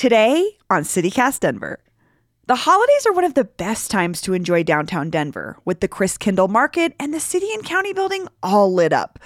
Today 0.00 0.56
on 0.70 0.84
CityCast 0.84 1.40
Denver. 1.40 1.78
The 2.46 2.54
holidays 2.54 3.04
are 3.06 3.12
one 3.12 3.24
of 3.24 3.34
the 3.34 3.44
best 3.44 3.90
times 3.90 4.22
to 4.22 4.32
enjoy 4.32 4.62
downtown 4.62 5.10
Denver, 5.10 5.58
with 5.66 5.80
the 5.80 5.88
Christkindl 5.88 6.48
Market 6.48 6.94
and 6.98 7.12
the 7.12 7.20
city 7.20 7.52
and 7.52 7.62
county 7.62 7.92
building 7.92 8.26
all 8.42 8.72
lit 8.72 8.94
up. 8.94 9.18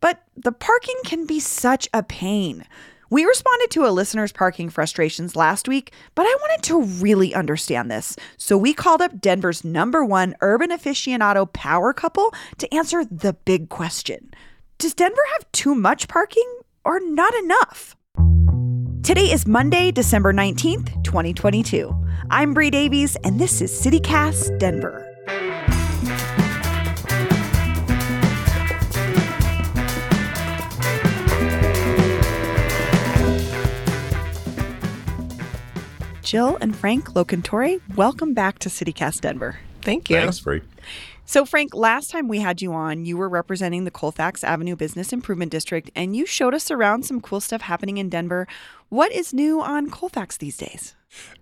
But 0.00 0.24
the 0.34 0.50
parking 0.50 0.96
can 1.04 1.24
be 1.24 1.38
such 1.38 1.88
a 1.94 2.02
pain. 2.02 2.64
We 3.10 3.26
responded 3.26 3.70
to 3.70 3.86
a 3.86 3.94
listener's 3.94 4.32
parking 4.32 4.70
frustrations 4.70 5.36
last 5.36 5.68
week, 5.68 5.92
but 6.16 6.24
I 6.24 6.36
wanted 6.40 6.64
to 6.64 6.82
really 7.00 7.32
understand 7.32 7.88
this. 7.88 8.16
So 8.36 8.58
we 8.58 8.74
called 8.74 9.00
up 9.00 9.20
Denver's 9.20 9.62
number 9.62 10.04
one 10.04 10.34
urban 10.40 10.70
aficionado 10.70 11.52
power 11.52 11.92
couple 11.92 12.34
to 12.56 12.74
answer 12.74 13.04
the 13.04 13.34
big 13.34 13.68
question 13.68 14.34
Does 14.78 14.94
Denver 14.94 15.22
have 15.34 15.52
too 15.52 15.76
much 15.76 16.08
parking 16.08 16.58
or 16.84 16.98
not 16.98 17.34
enough? 17.34 17.94
Today 19.02 19.32
is 19.32 19.46
Monday, 19.46 19.90
December 19.90 20.32
19th, 20.32 21.02
2022. 21.02 21.94
I'm 22.30 22.52
Bree 22.52 22.70
Davies, 22.70 23.16
and 23.24 23.40
this 23.40 23.62
is 23.62 23.70
CityCast 23.72 24.58
Denver. 24.58 25.04
Jill 36.22 36.58
and 36.60 36.76
Frank 36.76 37.14
Locantore, 37.14 37.80
welcome 37.96 38.34
back 38.34 38.58
to 38.58 38.68
CityCast 38.68 39.22
Denver. 39.22 39.58
Thank 39.80 40.10
you. 40.10 40.16
Thanks, 40.16 40.40
Bree. 40.40 40.60
So, 41.28 41.44
Frank, 41.44 41.74
last 41.74 42.10
time 42.10 42.26
we 42.26 42.38
had 42.38 42.62
you 42.62 42.72
on, 42.72 43.04
you 43.04 43.18
were 43.18 43.28
representing 43.28 43.84
the 43.84 43.90
Colfax 43.90 44.42
Avenue 44.42 44.74
Business 44.74 45.12
Improvement 45.12 45.52
District, 45.52 45.90
and 45.94 46.16
you 46.16 46.24
showed 46.24 46.54
us 46.54 46.70
around 46.70 47.02
some 47.02 47.20
cool 47.20 47.42
stuff 47.42 47.60
happening 47.60 47.98
in 47.98 48.08
Denver. 48.08 48.48
What 48.88 49.12
is 49.12 49.34
new 49.34 49.60
on 49.60 49.90
Colfax 49.90 50.38
these 50.38 50.56
days? 50.56 50.94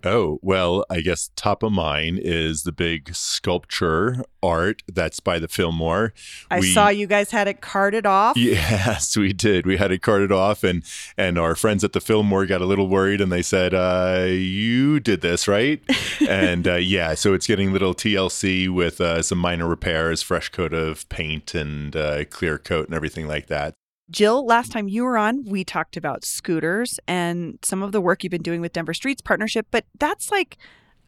Oh, 0.03 0.39
well, 0.41 0.85
I 0.89 1.01
guess 1.01 1.31
top 1.35 1.63
of 1.63 1.71
mind 1.71 2.19
is 2.21 2.63
the 2.63 2.71
big 2.71 3.13
sculpture 3.13 4.23
art 4.41 4.83
that's 4.87 5.19
by 5.19 5.39
the 5.39 5.47
Fillmore. 5.47 6.13
I 6.49 6.59
we, 6.59 6.71
saw 6.71 6.89
you 6.89 7.07
guys 7.07 7.31
had 7.31 7.47
it 7.47 7.61
carted 7.61 8.05
off. 8.05 8.37
Yes, 8.47 9.17
we 9.17 9.33
did. 9.33 9.65
We 9.65 9.77
had 9.77 9.91
it 9.91 10.01
carted 10.01 10.31
off, 10.31 10.63
and 10.63 10.83
and 11.17 11.37
our 11.37 11.53
friends 11.53 11.83
at 11.83 11.93
the 11.93 11.99
Fillmore 11.99 12.45
got 12.45 12.61
a 12.61 12.65
little 12.65 12.87
worried, 12.87 13.19
and 13.19 13.31
they 13.31 13.41
said, 13.41 13.73
uh, 13.73 14.25
"You 14.29 14.99
did 14.99 15.21
this, 15.21 15.47
right?" 15.47 15.81
and 16.27 16.67
uh, 16.67 16.75
yeah, 16.75 17.13
so 17.13 17.33
it's 17.33 17.45
getting 17.45 17.73
little 17.73 17.93
TLC 17.93 18.69
with 18.69 19.01
uh, 19.01 19.21
some 19.21 19.37
minor 19.37 19.67
repairs, 19.67 20.21
fresh 20.21 20.49
coat 20.49 20.73
of 20.73 21.07
paint, 21.09 21.53
and 21.53 21.95
uh, 21.95 22.25
clear 22.25 22.57
coat, 22.57 22.87
and 22.87 22.95
everything 22.95 23.27
like 23.27 23.47
that. 23.47 23.73
Jill, 24.09 24.45
last 24.45 24.71
time 24.71 24.87
you 24.87 25.03
were 25.03 25.17
on, 25.17 25.43
we 25.43 25.63
talked 25.63 25.97
about 25.97 26.23
scooters 26.23 26.99
and 27.07 27.59
some 27.61 27.83
of 27.83 27.91
the 27.91 28.01
work 28.01 28.23
you've 28.23 28.31
been 28.31 28.41
doing 28.41 28.61
with 28.61 28.73
Denver 28.73 28.93
Streets 28.93 29.21
Partnership, 29.21 29.67
but 29.69 29.85
that's 29.99 30.31
like 30.31 30.57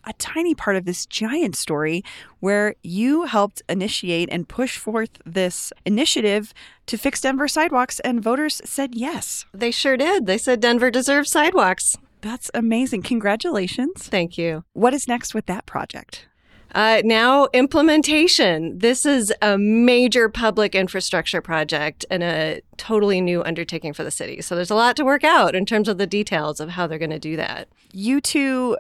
a 0.06 0.14
tiny 0.14 0.56
part 0.56 0.76
of 0.76 0.86
this 0.86 1.06
giant 1.06 1.56
story 1.56 2.04
where 2.40 2.76
you 2.84 3.26
helped 3.26 3.62
initiate 3.70 4.30
and 4.32 4.48
push 4.48 4.78
forth 4.78 5.12
this 5.26 5.72
initiative 5.86 6.54
to 6.88 6.98
fix 6.98 7.22
Denver 7.22 7.48
sidewalks, 7.48 8.00
and 8.02 8.24
voters 8.24 8.62
said 8.66 8.96
yes. 8.96 9.46
They 9.54 9.72
sure 9.72 9.98
did. 9.98 10.26
They 10.26 10.38
said 10.38 10.60
Denver 10.60 10.90
deserves 10.92 11.32
sidewalks. 11.32 11.98
That's 12.22 12.52
amazing. 12.54 13.04
Congratulations. 13.04 14.08
Thank 14.08 14.38
you. 14.38 14.64
What 14.74 14.94
is 14.94 15.08
next 15.08 15.34
with 15.34 15.46
that 15.46 15.66
project? 15.66 16.29
Uh, 16.76 17.02
now, 17.04 17.48
implementation. 17.54 18.78
This 18.78 19.06
is 19.06 19.34
a 19.42 19.58
major 19.58 20.30
public 20.30 20.76
infrastructure 20.76 21.42
project 21.42 22.06
and 22.10 22.22
a 22.22 22.62
totally 22.78 23.22
new 23.22 23.44
undertaking 23.44 23.94
for 23.94 24.04
the 24.04 24.12
city. 24.12 24.42
So 24.42 24.56
there's 24.56 24.70
a 24.70 24.76
lot 24.76 24.96
to 24.98 25.06
work 25.06 25.24
out 25.24 25.56
in 25.56 25.66
terms 25.66 25.88
of 25.88 25.98
the 25.98 26.08
details 26.08 26.60
of 26.60 26.70
how 26.70 26.86
they're 26.88 27.00
going 27.00 27.10
to 27.10 27.20
do 27.20 27.36
that. 27.38 27.70
You 27.92 28.22
two, 28.22 28.78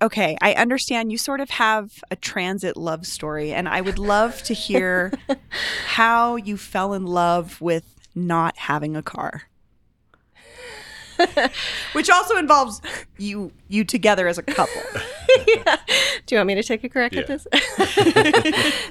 okay, 0.00 0.38
I 0.40 0.54
understand 0.54 1.12
you 1.12 1.18
sort 1.18 1.40
of 1.40 1.50
have 1.50 2.02
a 2.10 2.16
transit 2.16 2.76
love 2.76 3.06
story, 3.06 3.52
and 3.52 3.68
I 3.68 3.82
would 3.82 3.98
love 3.98 4.42
to 4.44 4.54
hear 4.54 5.12
how 5.86 6.36
you 6.36 6.56
fell 6.56 6.94
in 6.94 7.04
love 7.04 7.60
with 7.60 7.84
not 8.14 8.56
having 8.56 8.96
a 8.96 9.02
car. 9.02 9.42
Which 11.92 12.10
also 12.10 12.36
involves 12.36 12.80
you 13.18 13.52
you 13.68 13.84
together 13.84 14.28
as 14.28 14.38
a 14.38 14.42
couple. 14.42 14.82
yeah. 15.46 15.76
Do 16.26 16.34
you 16.34 16.38
want 16.38 16.48
me 16.48 16.54
to 16.54 16.62
take 16.62 16.84
a 16.84 16.88
crack 16.88 17.12
yeah. 17.12 17.20
at 17.20 17.26
this? 17.26 17.46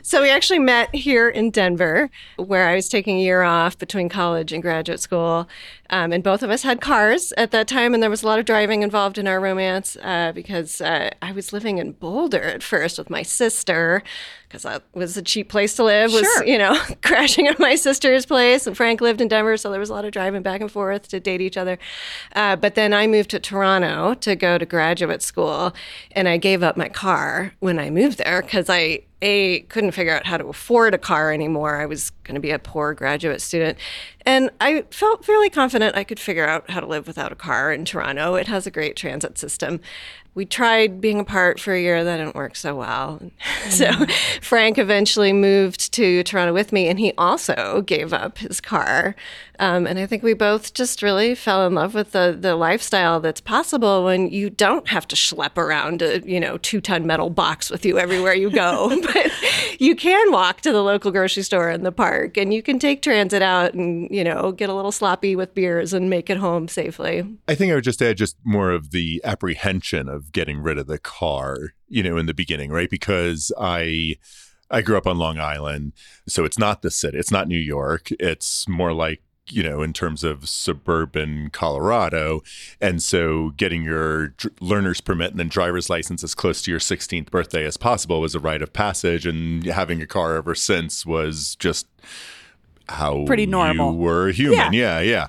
so 0.07 0.21
we 0.21 0.29
actually 0.29 0.59
met 0.59 0.93
here 0.93 1.29
in 1.29 1.51
Denver, 1.51 2.09
where 2.37 2.67
I 2.67 2.75
was 2.75 2.89
taking 2.89 3.17
a 3.17 3.21
year 3.21 3.41
off 3.41 3.77
between 3.77 4.09
college 4.09 4.51
and 4.51 4.61
graduate 4.61 4.99
school. 4.99 5.47
Um, 5.89 6.11
and 6.11 6.23
both 6.23 6.41
of 6.41 6.49
us 6.49 6.63
had 6.63 6.81
cars 6.81 7.31
at 7.37 7.51
that 7.51 7.67
time, 7.67 7.93
and 7.93 8.01
there 8.01 8.09
was 8.09 8.23
a 8.23 8.27
lot 8.27 8.39
of 8.39 8.45
driving 8.45 8.81
involved 8.81 9.17
in 9.17 9.27
our 9.27 9.39
romance 9.39 9.95
uh, 10.01 10.31
because 10.33 10.81
uh, 10.81 11.11
I 11.21 11.31
was 11.31 11.53
living 11.53 11.77
in 11.77 11.91
Boulder 11.91 12.41
at 12.41 12.63
first 12.63 12.97
with 12.97 13.09
my 13.09 13.21
sister, 13.21 14.01
because 14.47 14.63
that 14.63 14.83
was 14.93 15.15
a 15.15 15.21
cheap 15.21 15.49
place 15.49 15.75
to 15.75 15.83
live. 15.83 16.11
Was 16.11 16.21
sure. 16.21 16.45
you 16.45 16.57
know 16.57 16.75
crashing 17.03 17.47
at 17.47 17.59
my 17.59 17.75
sister's 17.75 18.25
place, 18.25 18.65
and 18.65 18.75
Frank 18.75 18.99
lived 18.99 19.21
in 19.21 19.27
Denver, 19.27 19.57
so 19.57 19.69
there 19.69 19.79
was 19.79 19.91
a 19.91 19.93
lot 19.93 20.05
of 20.05 20.11
driving 20.11 20.41
back 20.41 20.61
and 20.61 20.71
forth 20.71 21.07
to 21.09 21.19
date 21.19 21.41
each 21.41 21.57
other. 21.57 21.77
Uh, 22.35 22.55
but 22.55 22.73
then 22.73 22.91
I 22.91 23.05
moved 23.05 23.29
to 23.31 23.39
Toronto 23.39 24.15
to 24.15 24.35
go 24.35 24.57
to 24.57 24.64
graduate 24.65 25.21
school, 25.21 25.73
and 26.11 26.27
I 26.27 26.37
gave 26.37 26.63
up 26.63 26.77
my 26.77 26.89
car 26.89 27.53
when 27.59 27.79
I 27.79 27.89
moved 27.89 28.19
there 28.19 28.41
because 28.41 28.69
I 28.69 29.01
a 29.25 29.61
couldn't 29.61 29.91
figure 29.91 30.15
out 30.15 30.27
how 30.27 30.37
to 30.37 30.45
afford 30.45 30.93
a 30.93 30.99
car 30.99 31.33
anymore. 31.33 31.81
I 31.81 31.87
was 31.87 32.11
going 32.23 32.35
to 32.35 32.41
be 32.41 32.51
a 32.51 32.59
poor 32.59 32.93
graduate 32.93 33.41
student, 33.41 33.77
and 34.23 34.51
I 34.61 34.83
felt 34.91 35.25
fairly 35.25 35.49
confident 35.49 35.97
I 35.97 36.03
could 36.03 36.19
figure 36.19 36.47
out 36.47 36.69
how 36.69 36.79
to 36.79 36.85
live 36.85 37.07
without 37.07 37.31
a 37.31 37.35
car 37.35 37.73
in 37.73 37.85
Toronto. 37.85 38.35
It 38.35 38.47
has 38.47 38.67
a 38.67 38.71
great 38.71 38.95
transit 38.95 39.37
system. 39.39 39.81
We 40.35 40.45
tried 40.45 40.99
being 40.99 41.21
apart 41.21 41.61
for 41.61 41.73
a 41.73 41.81
year, 41.81 42.03
that 42.03 42.17
didn't 42.17 42.35
work 42.35 42.55
so 42.55 42.75
well. 42.75 43.19
Mm-hmm. 43.21 43.29
So 43.65 43.91
Frank 44.41 44.77
eventually 44.77 45.33
moved 45.33 45.91
to 45.93 46.23
Toronto 46.23 46.53
with 46.53 46.71
me, 46.71 46.87
and 46.87 46.99
he 46.99 47.13
also 47.17 47.81
gave 47.81 48.13
up 48.13 48.37
his 48.37 48.61
car. 48.61 49.15
Um, 49.57 49.87
and 49.87 49.97
I 49.97 50.05
think 50.05 50.21
we 50.21 50.33
both 50.33 50.73
just 50.73 51.01
really 51.01 51.33
fell 51.33 51.65
in 51.65 51.73
love 51.73 51.93
with 51.95 52.11
the 52.11 52.37
the 52.39 52.55
lifestyle 52.55 53.19
that's 53.19 53.41
possible 53.41 54.03
when 54.03 54.29
you 54.29 54.49
don't 54.49 54.87
have 54.87 55.07
to 55.07 55.15
schlep 55.15 55.57
around 55.57 56.01
a 56.01 56.21
you 56.21 56.39
know 56.39 56.57
two 56.59 56.79
ton 56.79 57.07
metal 57.07 57.29
box 57.29 57.71
with 57.71 57.85
you 57.85 57.97
everywhere 57.97 58.33
you 58.33 58.51
go, 58.51 58.89
but 59.15 59.31
you 59.79 59.95
can 59.95 60.31
walk 60.31 60.61
to 60.61 60.71
the 60.71 60.83
local 60.83 61.11
grocery 61.11 61.43
store 61.43 61.69
in 61.69 61.83
the 61.83 61.91
park, 61.91 62.37
and 62.37 62.53
you 62.53 62.61
can 62.61 62.79
take 62.79 63.01
transit 63.01 63.41
out 63.41 63.73
and 63.73 64.09
you 64.11 64.23
know 64.23 64.51
get 64.51 64.69
a 64.69 64.73
little 64.73 64.91
sloppy 64.91 65.35
with 65.35 65.55
beers 65.55 65.93
and 65.93 66.09
make 66.09 66.29
it 66.29 66.37
home 66.37 66.67
safely. 66.67 67.25
I 67.47 67.55
think 67.55 67.71
I 67.71 67.75
would 67.75 67.83
just 67.83 68.01
add 68.01 68.17
just 68.17 68.37
more 68.43 68.71
of 68.71 68.91
the 68.91 69.21
apprehension 69.23 70.09
of 70.09 70.31
getting 70.31 70.59
rid 70.59 70.77
of 70.77 70.87
the 70.87 70.99
car, 70.99 71.73
you 71.87 72.03
know, 72.03 72.17
in 72.17 72.25
the 72.25 72.33
beginning, 72.33 72.71
right? 72.71 72.89
Because 72.89 73.51
I. 73.59 74.15
I 74.71 74.81
grew 74.81 74.97
up 74.97 75.05
on 75.05 75.19
Long 75.19 75.37
Island, 75.37 75.93
so 76.27 76.43
it's 76.43 76.57
not 76.57 76.81
the 76.81 76.89
city. 76.89 77.19
It's 77.19 77.29
not 77.29 77.47
New 77.47 77.55
York. 77.55 78.09
It's 78.19 78.67
more 78.67 78.93
like 78.93 79.21
you 79.49 79.61
know, 79.61 79.81
in 79.81 79.93
terms 79.93 80.23
of 80.23 80.49
suburban 80.49 81.49
Colorado. 81.51 82.41
And 82.81 83.01
so 83.01 83.51
getting 83.51 83.83
your 83.83 84.29
dr- 84.29 84.53
learner's 84.59 85.01
permit 85.01 85.31
and 85.31 85.39
then 85.39 85.49
driver's 85.49 85.89
license 85.89 86.23
as 86.23 86.33
close 86.33 86.61
to 86.63 86.71
your 86.71 86.79
16th 86.79 87.29
birthday 87.29 87.63
as 87.65 87.77
possible 87.77 88.21
was 88.21 88.33
a 88.33 88.39
rite 88.39 88.61
of 88.61 88.73
passage. 88.73 89.25
And 89.25 89.63
having 89.65 90.01
a 90.01 90.07
car 90.07 90.35
ever 90.35 90.55
since 90.55 91.05
was 91.05 91.55
just 91.57 91.87
how 92.87 93.25
pretty 93.25 93.45
normal. 93.45 93.93
You 93.93 93.97
were 93.97 94.29
human. 94.29 94.73
Yeah, 94.73 94.99
yeah. 94.99 95.01
yeah. 95.01 95.27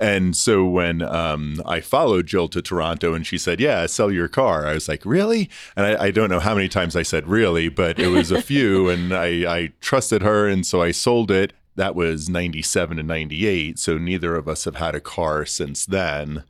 And 0.00 0.36
so 0.36 0.64
when 0.64 1.02
um, 1.02 1.60
I 1.66 1.80
followed 1.80 2.26
Jill 2.26 2.48
to 2.48 2.62
Toronto 2.62 3.14
and 3.14 3.26
she 3.26 3.36
said, 3.36 3.60
Yeah, 3.60 3.84
sell 3.86 4.12
your 4.12 4.28
car, 4.28 4.66
I 4.66 4.74
was 4.74 4.88
like, 4.88 5.04
Really? 5.04 5.50
And 5.76 5.86
I, 5.86 6.04
I 6.06 6.10
don't 6.10 6.30
know 6.30 6.40
how 6.40 6.54
many 6.54 6.68
times 6.68 6.94
I 6.96 7.02
said 7.02 7.26
really, 7.26 7.68
but 7.68 7.98
it 7.98 8.08
was 8.08 8.30
a 8.30 8.40
few. 8.40 8.88
and 8.90 9.12
I, 9.12 9.26
I 9.52 9.72
trusted 9.80 10.22
her. 10.22 10.48
And 10.48 10.64
so 10.64 10.80
I 10.80 10.92
sold 10.92 11.30
it 11.30 11.52
that 11.78 11.94
was 11.94 12.28
97 12.28 12.98
and 12.98 13.08
98 13.08 13.78
so 13.78 13.96
neither 13.96 14.34
of 14.34 14.48
us 14.48 14.64
have 14.64 14.76
had 14.76 14.94
a 14.94 15.00
car 15.00 15.46
since 15.46 15.86
then. 15.86 16.44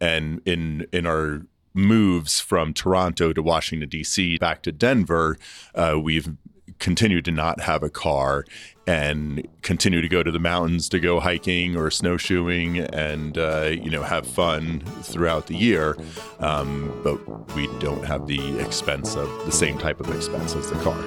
And 0.00 0.40
in 0.44 0.86
in 0.92 1.06
our 1.06 1.42
moves 1.76 2.38
from 2.38 2.72
toronto 2.72 3.32
to 3.32 3.42
washington 3.42 3.88
d.c 3.88 4.38
back 4.38 4.62
to 4.62 4.70
denver 4.70 5.36
uh, 5.74 5.98
we've 6.00 6.28
continued 6.78 7.24
to 7.24 7.32
not 7.32 7.60
have 7.60 7.82
a 7.82 7.90
car 7.90 8.44
and 8.86 9.46
continue 9.62 10.00
to 10.02 10.08
go 10.08 10.22
to 10.22 10.30
the 10.30 10.38
mountains 10.38 10.88
to 10.90 11.00
go 11.00 11.20
hiking 11.20 11.76
or 11.76 11.90
snowshoeing 11.90 12.78
and 12.78 13.38
uh, 13.38 13.70
you 13.72 13.90
know 13.90 14.02
have 14.02 14.26
fun 14.26 14.80
throughout 15.02 15.46
the 15.46 15.56
year. 15.56 15.96
Um, 16.40 17.00
but 17.02 17.16
we 17.54 17.66
don't 17.78 18.04
have 18.04 18.26
the 18.26 18.58
expense 18.58 19.16
of 19.16 19.28
the 19.46 19.52
same 19.52 19.78
type 19.78 20.00
of 20.00 20.14
expense 20.14 20.54
as 20.54 20.70
the 20.70 20.76
car 20.80 21.00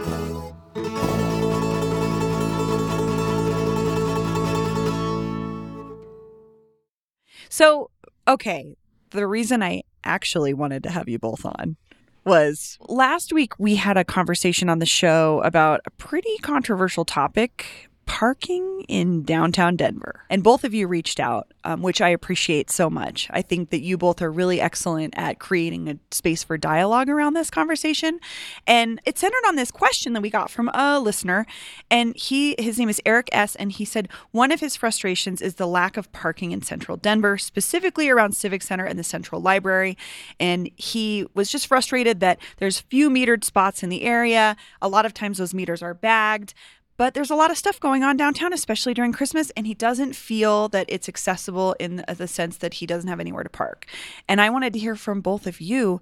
So, 7.57 7.89
okay, 8.27 8.75
the 9.09 9.25
reason 9.25 9.63
I 9.63 9.81
actually 10.04 10.54
wanted 10.54 10.83
to 10.83 10.92
have 10.92 11.09
you 11.09 11.18
both 11.18 11.44
on 11.44 11.75
was 12.24 12.77
last 12.88 13.33
week 13.33 13.57
we 13.57 13.74
had 13.74 13.98
a 13.98 14.04
conversation 14.04 14.69
on 14.69 14.77
the 14.77 14.86
show 14.86 15.42
about 15.44 15.81
a 15.88 15.89
pretty 15.89 16.38
controversial 16.44 17.04
topic 17.04 17.89
parking 18.07 18.86
in 18.88 19.21
downtown 19.21 19.75
Denver. 19.75 20.21
And 20.30 20.42
both 20.42 20.63
of 20.63 20.74
you 20.74 20.88
reached 20.88 21.19
out, 21.19 21.54
um, 21.65 21.81
which 21.81 22.01
I 22.01 22.09
appreciate 22.09 22.71
so 22.71 22.89
much. 22.89 23.27
I 23.30 23.42
think 23.42 23.69
that 23.69 23.81
you 23.81 23.98
both 23.98 24.21
are 24.21 24.31
really 24.31 24.59
excellent 24.59 25.13
at 25.18 25.39
creating 25.39 25.89
a 25.89 26.00
space 26.09 26.42
for 26.42 26.57
dialogue 26.57 27.09
around 27.09 27.33
this 27.33 27.51
conversation. 27.51 28.19
And 28.65 29.01
it 29.06 29.19
centered 29.19 29.45
on 29.45 29.57
this 29.57 29.71
question 29.71 30.13
that 30.13 30.21
we 30.21 30.30
got 30.30 30.50
from 30.50 30.69
a 30.74 31.00
listener. 31.00 31.45
And 31.92 32.15
he, 32.15 32.56
his 32.57 32.80
name 32.80 32.89
is 32.89 33.01
Eric 33.06 33.30
S. 33.33 33.56
And 33.57 33.74
he 33.74 33.86
said 33.86 34.07
one 34.31 34.51
of 34.51 34.62
his 34.62 34.77
frustrations 34.77 35.42
is 35.42 35.56
the 35.56 35.68
lack 35.68 35.98
of 35.98 36.12
parking 36.13 36.51
in 36.51 36.62
central 36.62 36.98
Denver, 36.98 37.38
specifically 37.38 38.10
around 38.10 38.36
Civic 38.36 38.62
Center 38.63 38.86
and 38.86 38.98
the 38.98 39.03
Central 39.03 39.42
Library. 39.42 39.98
And 40.39 40.71
he 40.77 41.27
was 41.33 41.51
just 41.51 41.68
frustrated 41.68 42.21
that 42.21 42.39
there's 42.57 42.80
few 42.80 43.10
metered 43.10 43.44
spots 43.44 43.83
in 43.83 43.89
the 43.89 44.03
area. 44.03 44.56
A 44.81 44.88
lot 44.88 45.06
of 45.06 45.13
times 45.13 45.39
those 45.39 45.53
meters 45.53 45.83
are 45.83 45.94
bagged. 45.94 46.53
But 46.97 47.13
there's 47.13 47.29
a 47.29 47.35
lot 47.35 47.51
of 47.51 47.57
stuff 47.57 47.79
going 47.79 48.03
on 48.03 48.17
downtown, 48.17 48.53
especially 48.53 48.94
during 48.94 49.13
Christmas, 49.13 49.51
and 49.51 49.67
he 49.67 49.73
doesn't 49.73 50.15
feel 50.15 50.67
that 50.69 50.88
it's 50.89 51.07
accessible 51.07 51.75
in 51.79 52.03
the 52.07 52.27
sense 52.27 52.57
that 52.57 52.75
he 52.75 52.85
doesn't 52.85 53.07
have 53.07 53.19
anywhere 53.19 53.44
to 53.44 53.49
park. 53.49 53.85
And 54.27 54.41
I 54.41 54.49
wanted 54.49 54.73
to 54.73 54.79
hear 54.79 54.95
from 54.95 55.21
both 55.21 55.45
of 55.45 55.61
you. 55.61 56.01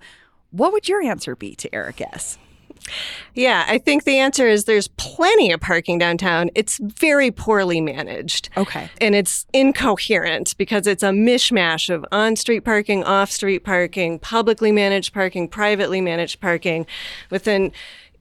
What 0.52 0.72
would 0.72 0.88
your 0.88 1.02
answer 1.02 1.36
be 1.36 1.54
to 1.56 1.76
Eric 1.76 2.00
S? 2.00 2.38
Yeah, 3.34 3.66
I 3.68 3.78
think 3.78 4.04
the 4.04 4.20
answer 4.20 4.48
is 4.48 4.66
there's 4.66 4.88
plenty 4.90 5.52
of 5.52 5.60
parking 5.60 5.98
downtown. 5.98 6.52
It's 6.56 6.78
very 6.78 7.32
poorly 7.32 7.82
managed. 7.82 8.50
Okay. 8.56 8.90
And 9.02 9.16
it's 9.16 9.46
incoherent 9.54 10.56
because 10.58 10.86
it's 10.86 11.02
a 11.02 11.10
mishmash 11.10 11.94
of 11.94 12.06
on 12.12 12.36
street 12.36 12.62
parking, 12.62 13.04
off 13.04 13.32
street 13.32 13.64
parking, 13.64 14.20
publicly 14.20 14.72
managed 14.72 15.14
parking, 15.14 15.48
privately 15.48 16.00
managed 16.00 16.40
parking 16.40 16.86
within 17.32 17.72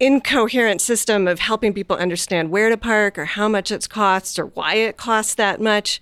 incoherent 0.00 0.81
system 0.81 1.26
of 1.26 1.41
helping 1.41 1.73
people 1.73 1.96
understand 1.96 2.50
where 2.50 2.69
to 2.69 2.76
park 2.76 3.19
or 3.19 3.25
how 3.25 3.49
much 3.49 3.70
it 3.70 3.88
costs 3.88 4.38
or 4.38 4.46
why 4.46 4.75
it 4.75 4.96
costs 4.96 5.35
that 5.35 5.61
much. 5.61 6.00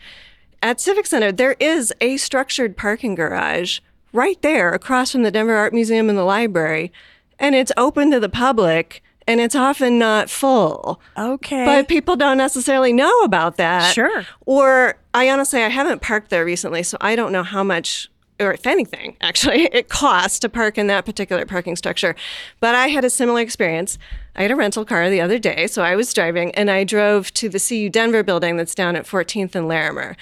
At 0.62 0.80
Civic 0.80 1.06
Center, 1.06 1.32
there 1.32 1.56
is 1.58 1.92
a 2.00 2.16
structured 2.16 2.76
parking 2.76 3.14
garage 3.14 3.80
right 4.12 4.40
there 4.42 4.72
across 4.72 5.12
from 5.12 5.22
the 5.22 5.30
Denver 5.30 5.56
Art 5.56 5.72
Museum 5.72 6.08
and 6.08 6.18
the 6.18 6.24
library, 6.24 6.92
and 7.38 7.54
it's 7.54 7.72
open 7.76 8.10
to 8.10 8.20
the 8.20 8.28
public 8.28 9.02
and 9.26 9.40
it's 9.40 9.54
often 9.54 9.98
not 9.98 10.30
full. 10.30 11.00
Okay. 11.16 11.64
But 11.64 11.88
people 11.88 12.16
don't 12.16 12.38
necessarily 12.38 12.92
know 12.92 13.20
about 13.20 13.56
that. 13.56 13.92
Sure. 13.92 14.26
Or 14.46 14.96
I 15.14 15.30
honestly 15.30 15.62
I 15.62 15.68
haven't 15.68 16.02
parked 16.02 16.30
there 16.30 16.44
recently, 16.44 16.82
so 16.82 16.96
I 17.00 17.16
don't 17.16 17.32
know 17.32 17.42
how 17.42 17.62
much 17.62 18.10
or 18.42 18.52
if 18.52 18.66
anything, 18.66 19.16
actually, 19.20 19.64
it 19.72 19.88
costs 19.88 20.38
to 20.40 20.48
park 20.48 20.76
in 20.76 20.86
that 20.88 21.04
particular 21.04 21.46
parking 21.46 21.76
structure. 21.76 22.14
But 22.60 22.74
I 22.74 22.88
had 22.88 23.04
a 23.04 23.10
similar 23.10 23.40
experience. 23.40 23.98
I 24.36 24.42
had 24.42 24.50
a 24.50 24.56
rental 24.56 24.84
car 24.84 25.08
the 25.08 25.20
other 25.20 25.38
day, 25.38 25.66
so 25.66 25.82
I 25.82 25.96
was 25.96 26.12
driving 26.12 26.54
and 26.54 26.70
I 26.70 26.84
drove 26.84 27.32
to 27.34 27.48
the 27.48 27.60
CU 27.60 27.88
Denver 27.88 28.22
building 28.22 28.56
that's 28.56 28.74
down 28.74 28.96
at 28.96 29.04
14th 29.04 29.54
and 29.54 29.68
Larimer. 29.68 30.16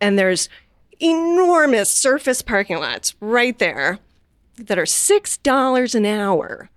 And 0.00 0.18
there's 0.18 0.48
enormous 1.00 1.90
surface 1.90 2.42
parking 2.42 2.78
lots 2.78 3.14
right 3.20 3.58
there 3.58 3.98
that 4.56 4.78
are 4.78 4.84
$6 4.84 5.94
an 5.94 6.06
hour. 6.06 6.70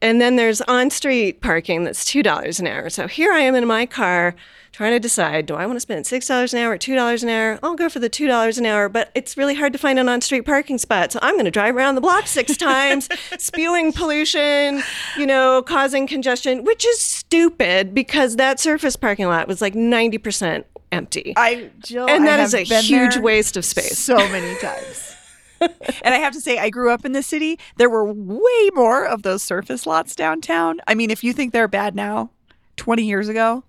And 0.00 0.20
then 0.20 0.36
there's 0.36 0.60
on 0.62 0.90
street 0.90 1.40
parking 1.40 1.84
that's 1.84 2.04
$2 2.04 2.60
an 2.60 2.66
hour. 2.66 2.90
So 2.90 3.06
here 3.06 3.32
I 3.32 3.40
am 3.40 3.54
in 3.54 3.66
my 3.66 3.86
car 3.86 4.34
trying 4.76 4.92
to 4.92 5.00
decide 5.00 5.46
do 5.46 5.54
I 5.54 5.64
want 5.64 5.76
to 5.76 5.80
spend 5.80 6.04
$6 6.04 6.52
an 6.52 6.58
hour 6.58 6.72
or 6.72 6.76
$2 6.76 7.22
an 7.22 7.28
hour? 7.30 7.58
I'll 7.62 7.76
go 7.76 7.88
for 7.88 7.98
the 7.98 8.10
$2 8.10 8.58
an 8.58 8.66
hour, 8.66 8.90
but 8.90 9.10
it's 9.14 9.34
really 9.34 9.54
hard 9.54 9.72
to 9.72 9.78
find 9.78 9.98
an 9.98 10.06
on 10.06 10.20
street 10.20 10.42
parking 10.42 10.76
spot. 10.76 11.12
So 11.12 11.18
I'm 11.22 11.34
going 11.36 11.46
to 11.46 11.50
drive 11.50 11.74
around 11.74 11.94
the 11.94 12.02
block 12.02 12.26
six 12.26 12.56
times, 12.58 13.08
spewing 13.38 13.94
pollution, 13.94 14.82
you 15.16 15.26
know, 15.26 15.62
causing 15.62 16.06
congestion, 16.06 16.62
which 16.62 16.84
is 16.84 17.00
stupid 17.00 17.94
because 17.94 18.36
that 18.36 18.60
surface 18.60 18.96
parking 18.96 19.28
lot 19.28 19.48
was 19.48 19.62
like 19.62 19.72
90% 19.72 20.64
empty. 20.92 21.32
I, 21.38 21.70
Jill, 21.78 22.06
and 22.10 22.26
that 22.26 22.40
is 22.40 22.52
a 22.52 22.60
huge 22.60 23.16
waste 23.16 23.56
of 23.56 23.64
space. 23.64 23.98
So 23.98 24.16
many 24.28 24.58
times. 24.58 25.16
and 25.60 26.14
I 26.14 26.18
have 26.18 26.34
to 26.34 26.40
say, 26.42 26.58
I 26.58 26.68
grew 26.68 26.90
up 26.90 27.06
in 27.06 27.12
the 27.12 27.22
city. 27.22 27.58
There 27.78 27.88
were 27.88 28.04
way 28.04 28.70
more 28.74 29.06
of 29.06 29.22
those 29.22 29.42
surface 29.42 29.86
lots 29.86 30.14
downtown. 30.14 30.82
I 30.86 30.94
mean, 30.94 31.10
if 31.10 31.24
you 31.24 31.32
think 31.32 31.54
they're 31.54 31.66
bad 31.66 31.94
now, 31.94 32.28
20 32.76 33.04
years 33.04 33.30
ago, 33.30 33.64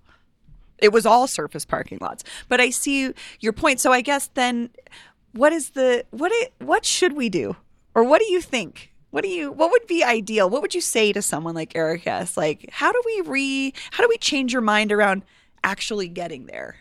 it 0.78 0.92
was 0.92 1.06
all 1.06 1.26
surface 1.26 1.64
parking 1.64 1.98
lots. 2.00 2.24
But 2.48 2.60
I 2.60 2.70
see 2.70 3.12
your 3.40 3.52
point. 3.52 3.80
So 3.80 3.92
I 3.92 4.00
guess 4.00 4.28
then, 4.34 4.70
what 5.32 5.52
is 5.52 5.70
the 5.70 6.04
what? 6.10 6.32
It, 6.32 6.52
what 6.58 6.84
should 6.84 7.14
we 7.14 7.28
do, 7.28 7.56
or 7.94 8.04
what 8.04 8.20
do 8.20 8.30
you 8.30 8.40
think? 8.40 8.92
What 9.10 9.22
do 9.22 9.28
you? 9.28 9.50
What 9.52 9.70
would 9.70 9.86
be 9.86 10.04
ideal? 10.04 10.50
What 10.50 10.62
would 10.62 10.74
you 10.74 10.80
say 10.80 11.12
to 11.12 11.22
someone 11.22 11.54
like 11.54 11.74
Eric 11.74 12.06
S? 12.06 12.36
Like, 12.36 12.68
how 12.70 12.92
do 12.92 13.02
we 13.04 13.22
re? 13.26 13.74
How 13.92 14.02
do 14.02 14.08
we 14.08 14.18
change 14.18 14.52
your 14.52 14.62
mind 14.62 14.92
around? 14.92 15.24
Actually 15.64 16.08
getting 16.08 16.46
there? 16.46 16.76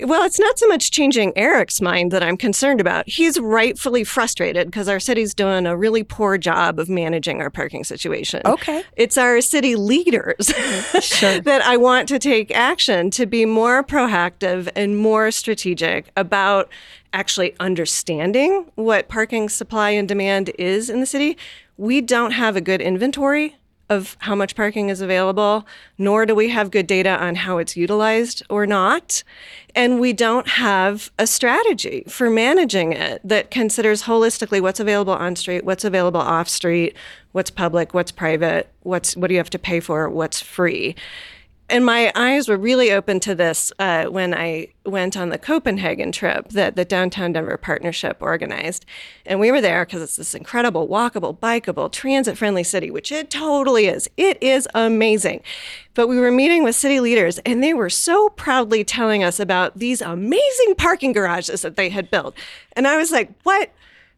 Well, 0.00 0.24
it's 0.24 0.38
not 0.38 0.58
so 0.58 0.66
much 0.66 0.90
changing 0.90 1.36
Eric's 1.36 1.80
mind 1.80 2.10
that 2.12 2.22
I'm 2.22 2.36
concerned 2.36 2.80
about. 2.80 3.08
He's 3.08 3.38
rightfully 3.38 4.04
frustrated 4.04 4.66
because 4.66 4.88
our 4.88 5.00
city's 5.00 5.34
doing 5.34 5.66
a 5.66 5.76
really 5.76 6.02
poor 6.02 6.38
job 6.38 6.78
of 6.78 6.88
managing 6.88 7.40
our 7.40 7.50
parking 7.50 7.84
situation. 7.84 8.42
Okay. 8.44 8.82
It's 8.96 9.18
our 9.18 9.40
city 9.40 9.76
leaders 9.76 10.46
sure. 11.00 11.40
that 11.42 11.62
I 11.62 11.76
want 11.76 12.08
to 12.08 12.18
take 12.18 12.50
action 12.54 13.10
to 13.12 13.26
be 13.26 13.44
more 13.44 13.82
proactive 13.82 14.70
and 14.74 14.96
more 14.96 15.30
strategic 15.30 16.10
about 16.16 16.70
actually 17.12 17.54
understanding 17.60 18.70
what 18.76 19.08
parking 19.08 19.48
supply 19.48 19.90
and 19.90 20.08
demand 20.08 20.50
is 20.58 20.88
in 20.88 21.00
the 21.00 21.06
city. 21.06 21.36
We 21.76 22.00
don't 22.00 22.32
have 22.32 22.56
a 22.56 22.60
good 22.60 22.80
inventory 22.80 23.56
of 23.90 24.16
how 24.20 24.34
much 24.34 24.54
parking 24.54 24.88
is 24.88 25.00
available, 25.00 25.66
nor 25.98 26.24
do 26.24 26.34
we 26.34 26.48
have 26.48 26.70
good 26.70 26.86
data 26.86 27.20
on 27.20 27.34
how 27.34 27.58
it's 27.58 27.76
utilized 27.76 28.42
or 28.48 28.64
not. 28.64 29.22
And 29.74 30.00
we 30.00 30.12
don't 30.12 30.48
have 30.48 31.10
a 31.18 31.26
strategy 31.26 32.04
for 32.08 32.30
managing 32.30 32.92
it 32.92 33.20
that 33.24 33.50
considers 33.50 34.04
holistically 34.04 34.60
what's 34.60 34.80
available 34.80 35.12
on 35.12 35.36
street, 35.36 35.64
what's 35.64 35.84
available 35.84 36.20
off 36.20 36.48
street, 36.48 36.96
what's 37.32 37.50
public, 37.50 37.92
what's 37.92 38.12
private, 38.12 38.70
what's 38.84 39.16
what 39.16 39.26
do 39.26 39.34
you 39.34 39.40
have 39.40 39.50
to 39.50 39.58
pay 39.58 39.80
for, 39.80 40.08
what's 40.08 40.40
free 40.40 40.94
and 41.70 41.86
my 41.86 42.12
eyes 42.14 42.48
were 42.48 42.56
really 42.56 42.90
open 42.90 43.20
to 43.20 43.34
this 43.34 43.72
uh, 43.78 44.06
when 44.06 44.34
I 44.34 44.68
went 44.84 45.16
on 45.16 45.28
the 45.28 45.38
Copenhagen 45.38 46.10
trip 46.10 46.48
that 46.50 46.74
the 46.74 46.84
Downtown 46.84 47.32
Denver 47.32 47.56
Partnership 47.56 48.16
organized. 48.20 48.84
And 49.24 49.38
we 49.38 49.52
were 49.52 49.60
there 49.60 49.84
because 49.84 50.02
it's 50.02 50.16
this 50.16 50.34
incredible, 50.34 50.88
walkable, 50.88 51.38
bikeable, 51.38 51.90
transit 51.90 52.36
friendly 52.36 52.64
city, 52.64 52.90
which 52.90 53.12
it 53.12 53.30
totally 53.30 53.86
is. 53.86 54.10
It 54.16 54.42
is 54.42 54.66
amazing. 54.74 55.42
But 55.94 56.08
we 56.08 56.18
were 56.18 56.32
meeting 56.32 56.64
with 56.64 56.74
city 56.74 56.98
leaders, 56.98 57.38
and 57.46 57.62
they 57.62 57.74
were 57.74 57.90
so 57.90 58.28
proudly 58.30 58.84
telling 58.84 59.22
us 59.22 59.38
about 59.38 59.78
these 59.78 60.02
amazing 60.02 60.74
parking 60.76 61.12
garages 61.12 61.62
that 61.62 61.76
they 61.76 61.88
had 61.88 62.10
built. 62.10 62.36
And 62.72 62.88
I 62.88 62.96
was 62.96 63.12
like, 63.12 63.30
what? 63.44 63.70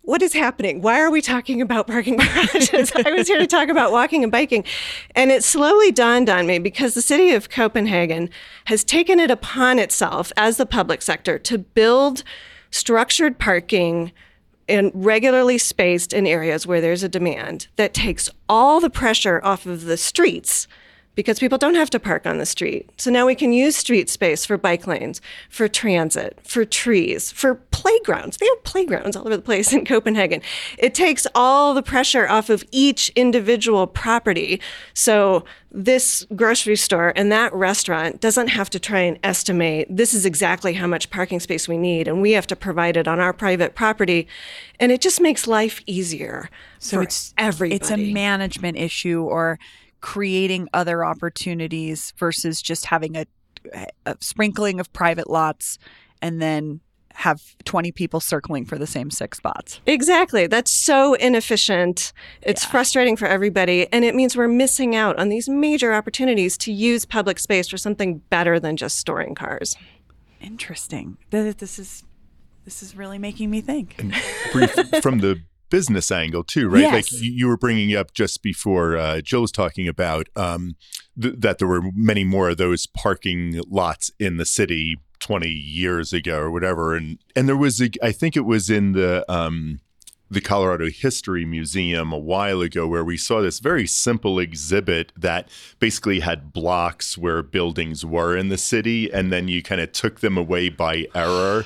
What 0.03 0.21
is 0.21 0.33
happening? 0.33 0.83
Why 0.83 1.01
are 1.01 1.11
we 1.11 1.21
talking 1.21 1.63
about 1.63 1.87
parking 1.87 2.17
garages? 2.19 2.93
I 2.95 3.13
was 3.13 3.29
here 3.29 3.39
to 3.39 3.47
talk 3.47 3.69
about 3.69 3.93
walking 3.93 4.23
and 4.23 4.33
biking. 4.33 4.65
And 5.15 5.31
it 5.31 5.45
slowly 5.45 5.93
dawned 5.93 6.29
on 6.29 6.47
me 6.47 6.59
because 6.59 6.95
the 6.95 7.03
city 7.03 7.31
of 7.31 7.49
Copenhagen 7.49 8.29
has 8.67 8.85
taken 8.85 9.21
it 9.21 9.31
upon 9.31 9.79
itself 9.79 10.33
as 10.37 10.57
the 10.57 10.67
public 10.67 11.03
sector 11.03 11.39
to 11.39 11.59
build 11.59 12.25
structured 12.71 13.39
parking 13.39 14.13
and 14.69 14.91
regularly 14.95 15.59
spaced 15.59 16.13
in 16.13 16.27
areas 16.27 16.67
where 16.67 16.81
there's 16.81 17.03
a 17.03 17.09
demand 17.09 17.69
that 17.77 17.95
takes 17.95 18.29
all 18.49 18.81
the 18.81 18.91
pressure 18.91 19.41
off 19.45 19.67
of 19.67 19.85
the 19.85 19.97
streets 19.97 20.67
because 21.15 21.39
people 21.39 21.59
don't 21.59 21.75
have 21.75 21.91
to 21.91 22.01
park 22.01 22.27
on 22.27 22.39
the 22.39 22.47
street. 22.47 22.89
So 22.97 23.11
now 23.11 23.27
we 23.27 23.35
can 23.35 23.53
use 23.53 23.77
street 23.77 24.09
space 24.09 24.47
for 24.47 24.57
bike 24.57 24.87
lanes, 24.87 25.21
for 25.51 25.69
transit, 25.69 26.39
for 26.43 26.65
trees, 26.65 27.31
for 27.31 27.57
playgrounds. 27.71 28.39
They 28.39 28.47
have 28.47 28.65
playgrounds 28.65 29.17
all 29.17 29.27
over 29.27 29.37
the 29.37 29.43
place 29.43 29.73
in 29.75 29.85
Copenhagen. 29.85 30.41
It 30.79 30.95
takes 30.95 31.27
all 31.35 31.75
the 31.75 31.83
pressure 31.83 32.29
off 32.29 32.49
of 32.49 32.65
each 32.71 33.11
individual 33.11 33.87
property. 33.87 34.61
So 34.95 35.45
this 35.71 36.27
grocery 36.37 36.77
store 36.77 37.13
and 37.17 37.33
that 37.33 37.53
restaurant 37.55 38.21
doesn't 38.21 38.49
have 38.49 38.69
to 38.69 38.79
try 38.79 39.01
and 39.01 39.19
estimate 39.23 39.87
this 39.89 40.13
is 40.13 40.27
exactly 40.27 40.75
how 40.75 40.87
much 40.87 41.09
parking 41.09 41.41
space 41.41 41.67
we 41.67 41.79
need 41.79 42.07
and 42.07 42.21
we 42.21 42.33
have 42.33 42.47
to 42.47 42.55
provide 42.55 42.95
it 42.95 43.09
on 43.09 43.19
our 43.19 43.33
private 43.33 43.75
property 43.75 44.29
and 44.79 44.93
it 44.93 45.01
just 45.01 45.19
makes 45.19 45.47
life 45.47 45.81
easier 45.87 46.51
So 46.79 46.99
for 46.99 47.05
it's 47.05 47.33
everybody. 47.39 47.77
It's 47.77 47.91
a 47.91 47.97
management 47.97 48.77
issue 48.77 49.23
or 49.23 49.59
creating 50.03 50.69
other 50.75 51.03
opportunities 51.05 52.13
versus 52.19 52.61
just 52.61 52.87
having 52.87 53.17
a, 53.17 53.25
a 54.05 54.17
sprinkling 54.21 54.79
of 54.81 54.93
private 54.93 55.31
lots 55.31 55.79
and 56.21 56.43
then 56.43 56.81
have 57.15 57.43
20 57.67 57.93
people 57.93 58.21
circling 58.21 58.65
for 58.65 58.79
the 58.79 58.87
same 58.87 59.11
six 59.11 59.37
spots. 59.39 59.81
Exactly. 59.87 60.47
That's 60.47 60.71
so 60.71 61.13
inefficient. 61.15 62.13
It's 62.41 62.65
Yeah. 62.65 62.71
frustrating 62.71 63.17
for 63.17 63.27
everybody. 63.27 63.87
And 63.93 64.05
it 64.05 64.15
means 64.15 64.35
we're 64.37 64.49
missing 64.49 64.97
out 64.97 65.19
on 65.19 65.29
these 65.29 65.47
major 65.49 65.93
opportunities 65.93 66.57
to 66.59 66.73
use 66.73 67.05
public 67.05 67.39
space 67.39 67.69
for 67.69 67.77
something 67.77 68.19
better 68.31 68.59
than 68.59 68.77
just 68.79 68.99
storing 68.99 69.35
cars. 69.35 69.77
Interesting. 70.41 71.19
Th- 71.31 71.57
This 71.57 71.79
is 71.79 72.03
this 72.65 72.83
is 72.83 72.97
really 72.97 73.19
making 73.19 73.51
me 73.51 73.61
think. 73.61 73.97
brief 74.53 74.73
from 75.03 75.19
the 75.19 75.41
business 75.73 76.11
angle 76.11 76.45
too, 76.45 76.69
right? 76.69 76.83
Yes. 76.83 76.93
Like 76.93 77.23
you, 77.23 77.33
you 77.33 77.49
were 77.49 77.57
bringing 77.57 77.97
up 77.97 78.13
just 78.13 78.43
before 78.43 78.95
uh, 78.99 79.23
Jill 79.23 79.41
was 79.41 79.51
talking 79.51 79.89
about 79.89 80.29
um, 80.37 80.77
th- 81.21 81.37
that 81.39 81.59
there 81.59 81.67
were 81.67 81.81
many 81.95 82.25
more 82.25 82.51
of 82.51 82.59
those 82.59 82.87
parking 82.87 83.59
lots 83.71 84.11
in 84.21 84.37
the 84.37 84.45
city 84.45 84.97
20 85.21 85.49
years 85.49 86.13
ago 86.13 86.39
or 86.41 86.51
whatever, 86.51 86.95
and 86.95 87.19
and 87.35 87.49
there 87.49 87.57
was 87.57 87.81
a, 87.81 87.89
I 88.03 88.13
think 88.13 88.37
it 88.37 88.45
was 88.45 88.69
in 88.69 88.93
the 88.93 89.25
um, 89.33 89.81
the 90.31 90.43
Colorado 90.43 90.91
History 90.91 91.47
Museum 91.47 92.13
a 92.13 92.19
while 92.19 92.61
ago 92.61 92.87
where 92.87 93.05
we 93.05 93.17
saw 93.17 93.41
this 93.41 93.59
very 93.59 93.87
simple 93.87 94.39
exhibit 94.39 95.11
that 95.17 95.49
basically 95.79 96.21
had 96.21 96.53
blocks 96.53 97.17
where 97.17 97.43
buildings 97.43 98.05
were 98.05 98.37
in 98.37 98.51
the 98.51 98.59
city, 98.59 99.11
and 99.11 99.33
then 99.33 99.49
you 99.49 99.63
kind 99.63 99.81
of 99.81 99.93
took 99.93 100.21
them 100.21 100.37
away 100.37 100.69
by 100.69 101.07
error. 101.15 101.65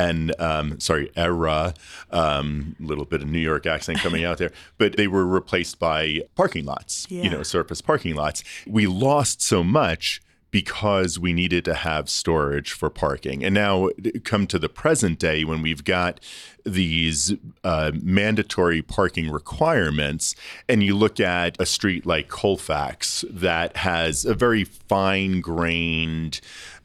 And 0.00 0.38
um, 0.40 0.80
sorry, 0.80 1.10
era, 1.16 1.74
um, 2.10 2.76
little 2.80 3.04
bit 3.04 3.22
of 3.22 3.28
New 3.28 3.38
York 3.40 3.66
accent 3.66 3.98
coming 3.98 4.24
out 4.24 4.38
there, 4.38 4.52
but 4.78 4.96
they 4.96 5.06
were 5.08 5.26
replaced 5.26 5.78
by 5.78 6.22
parking 6.36 6.64
lots, 6.64 7.06
Yeah. 7.10 7.22
you 7.24 7.30
know, 7.30 7.42
surface 7.42 7.80
parking 7.80 8.14
lots. 8.14 8.42
We 8.66 8.86
lost 8.86 9.42
so 9.42 9.62
much 9.64 10.20
because 10.52 11.16
we 11.16 11.32
needed 11.32 11.64
to 11.64 11.74
have 11.74 12.10
storage 12.10 12.72
for 12.72 12.90
parking. 12.90 13.44
And 13.44 13.54
now 13.54 13.88
come 14.24 14.48
to 14.48 14.58
the 14.58 14.68
present 14.68 15.20
day 15.20 15.44
when 15.44 15.62
we've 15.62 15.84
got 15.84 16.18
these 16.66 17.32
uh, 17.62 17.92
mandatory 18.02 18.82
parking 18.82 19.30
requirements, 19.30 20.34
and 20.68 20.82
you 20.82 20.96
look 20.96 21.20
at 21.20 21.56
a 21.60 21.66
street 21.66 22.04
like 22.04 22.26
Colfax 22.28 23.24
that 23.30 23.76
has 23.76 24.24
a 24.24 24.34
very 24.34 24.64
fine 24.64 25.40
grained. 25.40 26.40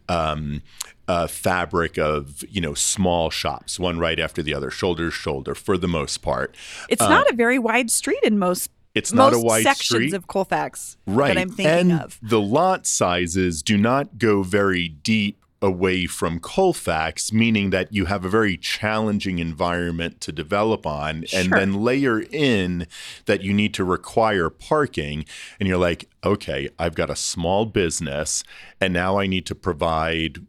Um, 0.09 0.61
uh, 1.07 1.27
fabric 1.27 1.97
of 1.99 2.43
you 2.49 2.59
know 2.59 2.73
small 2.73 3.29
shops, 3.29 3.79
one 3.79 3.99
right 3.99 4.19
after 4.19 4.41
the 4.41 4.53
other, 4.53 4.71
shoulder 4.71 5.05
to 5.05 5.11
shoulder, 5.11 5.53
for 5.53 5.77
the 5.77 5.87
most 5.87 6.23
part. 6.23 6.55
It's 6.89 7.01
not 7.01 7.29
a 7.29 7.35
very 7.35 7.59
wide 7.59 7.91
street 7.91 8.23
in 8.23 8.39
most 8.39 8.71
It's 8.95 9.13
not 9.13 9.33
most 9.33 9.43
a 9.43 9.45
wide 9.45 9.63
sections 9.63 9.85
street. 9.85 10.13
of 10.13 10.27
Colfax 10.27 10.97
right 11.05 11.27
that 11.27 11.37
I'm 11.39 11.49
thinking 11.49 11.91
and 11.91 12.01
of. 12.01 12.19
the 12.23 12.41
lot 12.41 12.87
sizes 12.87 13.61
do 13.61 13.77
not 13.77 14.17
go 14.17 14.41
very 14.41 14.87
deep 14.87 15.44
away 15.65 16.05
from 16.05 16.39
colfax 16.39 17.33
meaning 17.33 17.71
that 17.71 17.91
you 17.91 18.05
have 18.05 18.23
a 18.23 18.29
very 18.29 18.55
challenging 18.55 19.39
environment 19.39 20.21
to 20.21 20.31
develop 20.31 20.85
on 20.85 21.25
and 21.33 21.51
then 21.51 21.73
layer 21.73 22.21
in 22.31 22.85
that 23.25 23.41
you 23.41 23.51
need 23.51 23.73
to 23.73 23.83
require 23.83 24.49
parking 24.49 25.25
and 25.59 25.67
you're 25.67 25.77
like 25.77 26.07
okay 26.23 26.69
i've 26.77 26.95
got 26.95 27.09
a 27.09 27.15
small 27.15 27.65
business 27.65 28.43
and 28.79 28.93
now 28.93 29.17
i 29.17 29.25
need 29.25 29.45
to 29.45 29.55
provide 29.55 30.45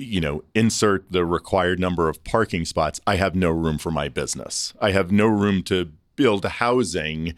you 0.00 0.20
know, 0.20 0.44
insert 0.54 1.10
the 1.10 1.24
required 1.24 1.80
number 1.80 2.08
of 2.08 2.22
parking 2.22 2.64
spots, 2.64 3.00
I 3.04 3.16
have 3.16 3.34
no 3.34 3.50
room 3.50 3.78
for 3.78 3.90
my 3.90 4.08
business. 4.08 4.72
I 4.80 4.92
have 4.92 5.10
no 5.10 5.26
room 5.26 5.64
to 5.64 5.90
build 6.18 6.44
housing 6.44 7.32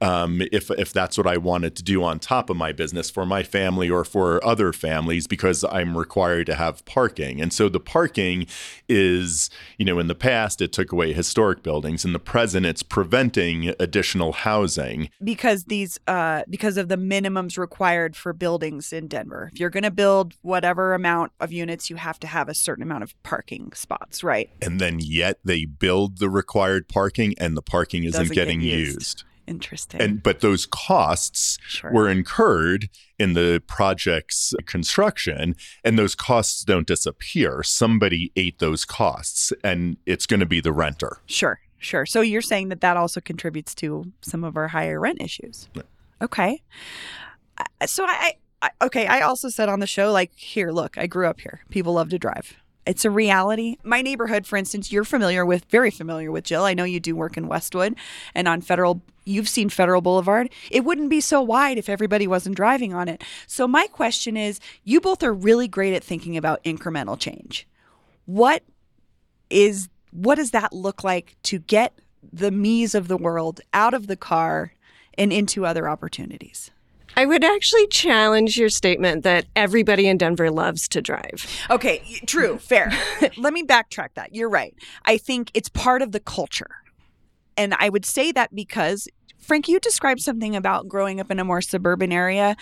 um, 0.00 0.40
if 0.52 0.70
if 0.70 0.92
that's 0.92 1.18
what 1.18 1.26
I 1.26 1.36
wanted 1.36 1.74
to 1.76 1.82
do 1.82 2.04
on 2.04 2.20
top 2.20 2.48
of 2.48 2.56
my 2.56 2.70
business 2.70 3.10
for 3.10 3.26
my 3.26 3.42
family 3.42 3.90
or 3.90 4.04
for 4.04 4.42
other 4.46 4.72
families 4.72 5.26
because 5.26 5.64
I'm 5.64 5.98
required 5.98 6.46
to 6.46 6.54
have 6.54 6.84
parking. 6.84 7.40
And 7.40 7.52
so 7.52 7.68
the 7.68 7.80
parking 7.80 8.46
is, 8.88 9.50
you 9.78 9.84
know, 9.84 9.98
in 9.98 10.06
the 10.06 10.14
past 10.14 10.62
it 10.62 10.72
took 10.72 10.92
away 10.92 11.12
historic 11.12 11.64
buildings. 11.64 12.04
In 12.04 12.12
the 12.12 12.20
present, 12.20 12.66
it's 12.66 12.84
preventing 12.84 13.74
additional 13.80 14.32
housing. 14.32 15.10
because 15.22 15.64
these 15.64 15.98
uh 16.06 16.42
because 16.48 16.76
of 16.76 16.88
the 16.88 16.96
minimums 16.96 17.58
required 17.58 18.14
for 18.14 18.32
buildings 18.32 18.92
in 18.92 19.08
Denver. 19.08 19.50
If 19.52 19.58
you're 19.58 19.70
going 19.70 19.82
to 19.82 19.90
build 19.90 20.34
whatever 20.42 20.94
amount 20.94 21.32
of 21.40 21.50
units, 21.50 21.90
you 21.90 21.96
have 21.96 22.20
to 22.20 22.28
have 22.28 22.48
a 22.48 22.54
certain 22.54 22.84
amount 22.84 23.02
of 23.02 23.20
parking 23.24 23.72
spots, 23.74 24.22
right? 24.22 24.48
And 24.62 24.78
then 24.78 25.00
yet 25.00 25.40
they 25.44 25.64
build 25.64 26.18
the 26.18 26.30
required 26.30 26.86
parking 26.86 27.34
and 27.38 27.56
the 27.56 27.62
parking 27.62 28.04
isn't 28.22 28.34
Doesn't 28.34 28.34
get 28.34 28.46
getting 28.46 28.60
used. 28.60 28.94
used. 28.96 29.24
Interesting. 29.46 30.00
and 30.00 30.22
but 30.22 30.40
those 30.40 30.64
costs 30.66 31.58
Sure. 31.66 31.90
were 31.92 32.08
incurred 32.08 32.88
in 33.18 33.32
the 33.32 33.60
project's 33.66 34.54
construction 34.66 35.56
and 35.82 35.98
those 35.98 36.14
costs 36.14 36.62
don't 36.62 36.86
disappear 36.86 37.62
somebody 37.64 38.30
ate 38.36 38.60
those 38.60 38.84
costs 38.84 39.52
and 39.64 39.96
it's 40.06 40.24
going 40.26 40.38
to 40.40 40.46
be 40.46 40.60
the 40.60 40.72
renter 40.72 41.18
Sure, 41.26 41.58
sure. 41.78 42.06
So 42.06 42.20
you're 42.20 42.42
saying 42.42 42.68
that 42.68 42.80
that 42.82 42.96
also 42.96 43.20
contributes 43.20 43.74
to 43.76 44.12
some 44.20 44.44
of 44.44 44.56
our 44.56 44.68
higher 44.68 45.00
rent 45.00 45.20
issues. 45.20 45.68
Okay. 46.22 46.62
Uh, 47.58 47.86
so 47.86 48.04
I, 48.04 48.34
I 48.62 48.70
okay, 48.82 49.06
I 49.08 49.22
also 49.22 49.48
said 49.48 49.68
on 49.68 49.80
the 49.80 49.86
show 49.86 50.12
like 50.12 50.30
here, 50.36 50.70
look, 50.70 50.96
I 50.96 51.06
grew 51.08 51.26
up 51.26 51.40
here. 51.40 51.60
People 51.70 51.94
love 51.94 52.10
to 52.10 52.18
drive. 52.20 52.54
It's 52.86 53.04
a 53.04 53.10
reality. 53.10 53.76
My 53.84 54.02
neighborhood, 54.02 54.46
for 54.46 54.56
instance, 54.56 54.90
you're 54.90 55.04
familiar 55.04 55.44
with, 55.44 55.66
very 55.66 55.90
familiar 55.90 56.32
with 56.32 56.44
Jill. 56.44 56.64
I 56.64 56.74
know 56.74 56.84
you 56.84 56.98
do 56.98 57.14
work 57.14 57.36
in 57.36 57.46
Westwood 57.46 57.94
and 58.34 58.48
on 58.48 58.62
Federal. 58.62 59.02
You've 59.24 59.48
seen 59.48 59.68
Federal 59.68 60.00
Boulevard. 60.00 60.50
It 60.70 60.84
wouldn't 60.84 61.10
be 61.10 61.20
so 61.20 61.42
wide 61.42 61.78
if 61.78 61.88
everybody 61.88 62.26
wasn't 62.26 62.56
driving 62.56 62.94
on 62.94 63.06
it. 63.08 63.22
So 63.46 63.68
my 63.68 63.86
question 63.86 64.36
is, 64.36 64.60
you 64.82 65.00
both 65.00 65.22
are 65.22 65.32
really 65.32 65.68
great 65.68 65.94
at 65.94 66.02
thinking 66.02 66.36
about 66.36 66.64
incremental 66.64 67.18
change. 67.18 67.68
What 68.24 68.62
is 69.50 69.88
what 70.12 70.36
does 70.36 70.50
that 70.50 70.72
look 70.72 71.04
like 71.04 71.36
to 71.44 71.58
get 71.58 71.98
the 72.32 72.50
me's 72.50 72.94
of 72.94 73.08
the 73.08 73.16
world 73.16 73.60
out 73.72 73.94
of 73.94 74.06
the 74.06 74.16
car 74.16 74.72
and 75.14 75.32
into 75.32 75.66
other 75.66 75.88
opportunities? 75.88 76.70
I 77.20 77.26
would 77.26 77.44
actually 77.44 77.86
challenge 77.88 78.56
your 78.56 78.70
statement 78.70 79.24
that 79.24 79.44
everybody 79.54 80.08
in 80.08 80.16
Denver 80.16 80.50
loves 80.50 80.88
to 80.88 81.02
drive. 81.02 81.46
Okay, 81.68 82.02
true, 82.24 82.56
fair. 82.56 82.90
Let 83.36 83.52
me 83.52 83.62
backtrack 83.62 84.14
that. 84.14 84.34
You're 84.34 84.48
right. 84.48 84.74
I 85.04 85.18
think 85.18 85.50
it's 85.52 85.68
part 85.68 86.00
of 86.00 86.12
the 86.12 86.20
culture. 86.20 86.70
And 87.58 87.74
I 87.78 87.90
would 87.90 88.06
say 88.06 88.32
that 88.32 88.54
because, 88.54 89.06
Frank, 89.36 89.68
you 89.68 89.78
described 89.78 90.22
something 90.22 90.56
about 90.56 90.88
growing 90.88 91.20
up 91.20 91.30
in 91.30 91.38
a 91.38 91.44
more 91.44 91.60
suburban 91.60 92.10
area. 92.10 92.56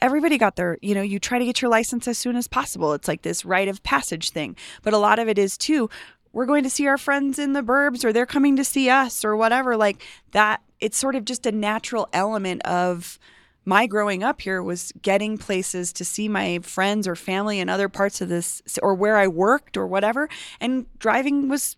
Everybody 0.00 0.36
got 0.36 0.56
their, 0.56 0.78
you 0.82 0.96
know, 0.96 1.02
you 1.02 1.20
try 1.20 1.38
to 1.38 1.44
get 1.44 1.62
your 1.62 1.70
license 1.70 2.08
as 2.08 2.18
soon 2.18 2.34
as 2.34 2.48
possible. 2.48 2.94
It's 2.94 3.06
like 3.06 3.22
this 3.22 3.44
rite 3.44 3.68
of 3.68 3.84
passage 3.84 4.30
thing. 4.30 4.56
But 4.82 4.94
a 4.94 4.98
lot 4.98 5.20
of 5.20 5.28
it 5.28 5.38
is 5.38 5.56
too, 5.56 5.88
we're 6.32 6.46
going 6.46 6.64
to 6.64 6.70
see 6.70 6.88
our 6.88 6.98
friends 6.98 7.38
in 7.38 7.52
the 7.52 7.62
burbs 7.62 8.04
or 8.04 8.12
they're 8.12 8.26
coming 8.26 8.56
to 8.56 8.64
see 8.64 8.90
us 8.90 9.24
or 9.24 9.36
whatever. 9.36 9.76
Like 9.76 10.02
that, 10.32 10.60
it's 10.80 10.98
sort 10.98 11.14
of 11.14 11.24
just 11.24 11.46
a 11.46 11.52
natural 11.52 12.08
element 12.12 12.62
of 12.66 13.20
my 13.64 13.86
growing 13.86 14.22
up 14.22 14.40
here 14.40 14.62
was 14.62 14.92
getting 15.02 15.38
places 15.38 15.92
to 15.94 16.04
see 16.04 16.28
my 16.28 16.58
friends 16.60 17.06
or 17.06 17.14
family 17.14 17.60
in 17.60 17.68
other 17.68 17.88
parts 17.88 18.20
of 18.20 18.28
this 18.28 18.62
or 18.82 18.94
where 18.94 19.16
I 19.16 19.28
worked 19.28 19.76
or 19.76 19.86
whatever. 19.86 20.28
And 20.60 20.86
driving 20.98 21.48
was 21.48 21.76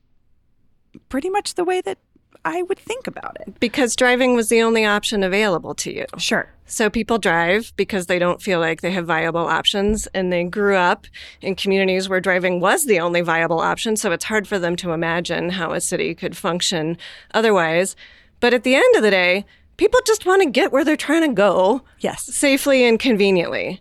pretty 1.08 1.30
much 1.30 1.54
the 1.54 1.64
way 1.64 1.80
that 1.82 1.98
I 2.44 2.62
would 2.62 2.78
think 2.78 3.06
about 3.06 3.38
it. 3.40 3.58
Because 3.58 3.96
driving 3.96 4.34
was 4.34 4.48
the 4.48 4.62
only 4.62 4.84
option 4.84 5.22
available 5.22 5.74
to 5.76 5.92
you. 5.92 6.04
Sure. 6.18 6.50
So 6.66 6.90
people 6.90 7.18
drive 7.18 7.72
because 7.76 8.06
they 8.06 8.18
don't 8.18 8.42
feel 8.42 8.60
like 8.60 8.80
they 8.80 8.90
have 8.92 9.06
viable 9.06 9.46
options 9.46 10.06
and 10.08 10.32
they 10.32 10.44
grew 10.44 10.76
up 10.76 11.06
in 11.40 11.54
communities 11.54 12.08
where 12.08 12.20
driving 12.20 12.60
was 12.60 12.84
the 12.84 13.00
only 13.00 13.22
viable 13.22 13.60
option. 13.60 13.96
So 13.96 14.12
it's 14.12 14.24
hard 14.24 14.46
for 14.46 14.58
them 14.58 14.76
to 14.76 14.92
imagine 14.92 15.50
how 15.50 15.72
a 15.72 15.80
city 15.80 16.14
could 16.14 16.36
function 16.36 16.98
otherwise. 17.32 17.96
But 18.40 18.52
at 18.52 18.62
the 18.62 18.74
end 18.74 18.96
of 18.96 19.02
the 19.02 19.10
day, 19.10 19.44
people 19.76 20.00
just 20.06 20.26
want 20.26 20.42
to 20.42 20.50
get 20.50 20.72
where 20.72 20.84
they're 20.84 20.96
trying 20.96 21.22
to 21.28 21.34
go 21.34 21.82
Yes. 22.00 22.22
safely 22.24 22.84
and 22.84 22.98
conveniently. 22.98 23.80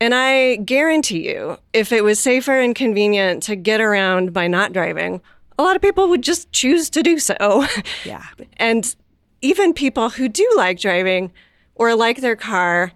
And 0.00 0.14
I 0.14 0.56
guarantee 0.56 1.28
you, 1.28 1.56
if 1.72 1.92
it 1.92 2.02
was 2.04 2.18
safer 2.18 2.58
and 2.58 2.74
convenient 2.74 3.42
to 3.44 3.56
get 3.56 3.80
around 3.80 4.32
by 4.32 4.48
not 4.48 4.72
driving, 4.72 5.20
a 5.58 5.62
lot 5.62 5.76
of 5.76 5.82
people 5.82 6.08
would 6.08 6.22
just 6.22 6.50
choose 6.52 6.90
to 6.90 7.02
do 7.02 7.18
so. 7.18 7.66
Yeah. 8.04 8.24
And 8.56 8.94
even 9.40 9.72
people 9.74 10.10
who 10.10 10.28
do 10.28 10.50
like 10.56 10.80
driving 10.80 11.32
or 11.74 11.94
like 11.94 12.20
their 12.20 12.36
car, 12.36 12.92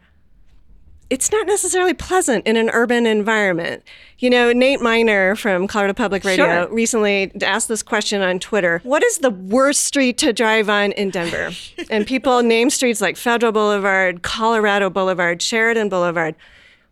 it's 1.11 1.33
not 1.33 1.47
necessarily 1.47 1.95
pleasant 1.95 2.47
in 2.47 2.57
an 2.57 2.69
urban 2.71 3.07
environment. 3.07 3.83
You 4.19 4.31
know, 4.31 4.53
Nate 4.53 4.81
Minor 4.81 5.37
from 5.37 5.67
Colorado 5.67 5.95
Public 5.95 6.25
Radio 6.25 6.45
Sure. 6.45 6.69
recently 6.75 7.33
asked 7.43 7.69
this 7.69 7.83
question 7.83 8.21
on 8.21 8.39
Twitter 8.39 8.81
What 8.83 9.03
is 9.03 9.19
the 9.19 9.31
worst 9.31 9.85
street 9.85 10.19
to 10.19 10.33
drive 10.33 10.69
on 10.69 10.93
in 10.93 11.11
Denver? 11.11 11.53
and 11.91 12.07
people 12.07 12.43
name 12.43 12.69
streets 12.71 13.01
like 13.01 13.17
Federal 13.17 13.53
Boulevard, 13.53 14.23
Colorado 14.23 14.91
Boulevard, 14.91 15.41
Sheridan 15.41 15.89
Boulevard. 15.89 16.35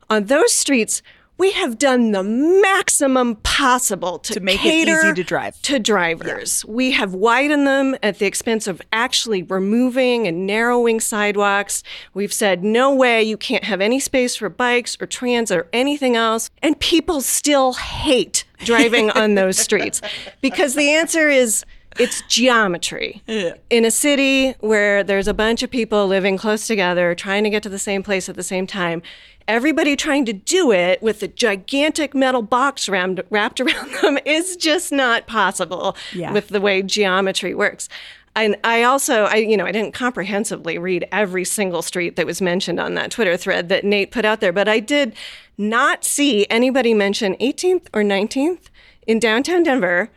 On 0.08 0.24
those 0.26 0.52
streets, 0.52 1.02
we 1.38 1.52
have 1.52 1.78
done 1.78 2.12
the 2.12 2.22
maximum 2.22 3.36
possible 3.36 4.18
to, 4.20 4.34
To 4.34 4.40
make 4.40 4.64
it 4.64 4.88
easy 4.88 5.12
to 5.12 5.22
drive. 5.24 5.60
to 5.62 5.78
drivers. 5.78 6.64
We 6.64 6.92
have 6.92 7.12
widened 7.14 7.66
them 7.66 7.96
at 8.02 8.18
the 8.18 8.26
expense 8.26 8.66
of 8.66 8.80
actually 8.92 9.42
removing 9.42 10.26
and 10.26 10.46
narrowing 10.46 11.00
sidewalks. 11.00 11.82
We've 12.14 12.32
said, 12.32 12.64
no 12.64 12.94
way, 12.94 13.22
you 13.22 13.36
can't 13.36 13.64
have 13.64 13.80
any 13.80 14.00
space 14.00 14.36
for 14.36 14.48
bikes 14.48 14.96
or 15.00 15.06
transit 15.06 15.58
or 15.58 15.66
anything 15.72 16.16
else. 16.16 16.50
And 16.62 16.78
people 16.80 17.20
still 17.20 17.74
hate 17.74 18.44
driving 18.64 19.10
on 19.10 19.34
those 19.36 19.58
streets 19.58 20.00
because 20.40 20.74
the 20.74 20.90
answer 20.90 21.28
is 21.28 21.64
it's 21.98 22.22
geometry. 22.28 23.22
In 23.70 23.84
a 23.84 23.90
city 23.90 24.52
where 24.60 25.02
there's 25.02 25.28
a 25.28 25.34
bunch 25.34 25.62
of 25.62 25.70
people 25.70 26.06
living 26.06 26.36
close 26.36 26.66
together, 26.66 27.14
trying 27.14 27.44
to 27.44 27.50
get 27.50 27.62
to 27.62 27.68
the 27.70 27.78
same 27.78 28.02
place 28.02 28.28
at 28.28 28.36
the 28.36 28.42
same 28.42 28.66
time, 28.66 29.02
everybody 29.48 29.96
trying 29.96 30.24
to 30.26 30.32
do 30.32 30.72
it 30.72 31.02
with 31.02 31.22
a 31.22 31.28
gigantic 31.28 32.14
metal 32.14 32.42
box 32.42 32.88
rammed, 32.88 33.22
wrapped 33.30 33.60
around 33.62 33.92
them 34.02 34.18
is 34.24 34.56
just 34.56 34.92
not 34.92 35.26
possible 35.26 35.96
Yeah. 36.12 36.32
with 36.32 36.48
the 36.48 36.60
way 36.60 36.82
geometry 36.82 37.54
works. 37.54 37.88
And 38.34 38.56
I 38.64 38.82
also, 38.82 39.24
I 39.24 39.36
you 39.36 39.56
know, 39.56 39.64
I 39.64 39.72
didn't 39.72 39.94
comprehensively 39.94 40.76
read 40.78 41.08
every 41.10 41.44
single 41.44 41.80
street 41.80 42.16
that 42.16 42.26
was 42.26 42.42
mentioned 42.42 42.78
on 42.78 42.94
that 42.94 43.10
Twitter 43.10 43.36
thread 43.36 43.68
that 43.70 43.82
Nate 43.84 44.10
put 44.10 44.24
out 44.26 44.40
there, 44.40 44.52
but 44.52 44.68
I 44.68 44.78
did 44.78 45.14
not 45.56 46.04
see 46.04 46.46
anybody 46.50 46.92
mention 46.92 47.34
18th 47.36 47.86
or 47.94 48.02
19th 48.02 48.64
in 49.06 49.18
downtown 49.18 49.62
Denver 49.62 50.10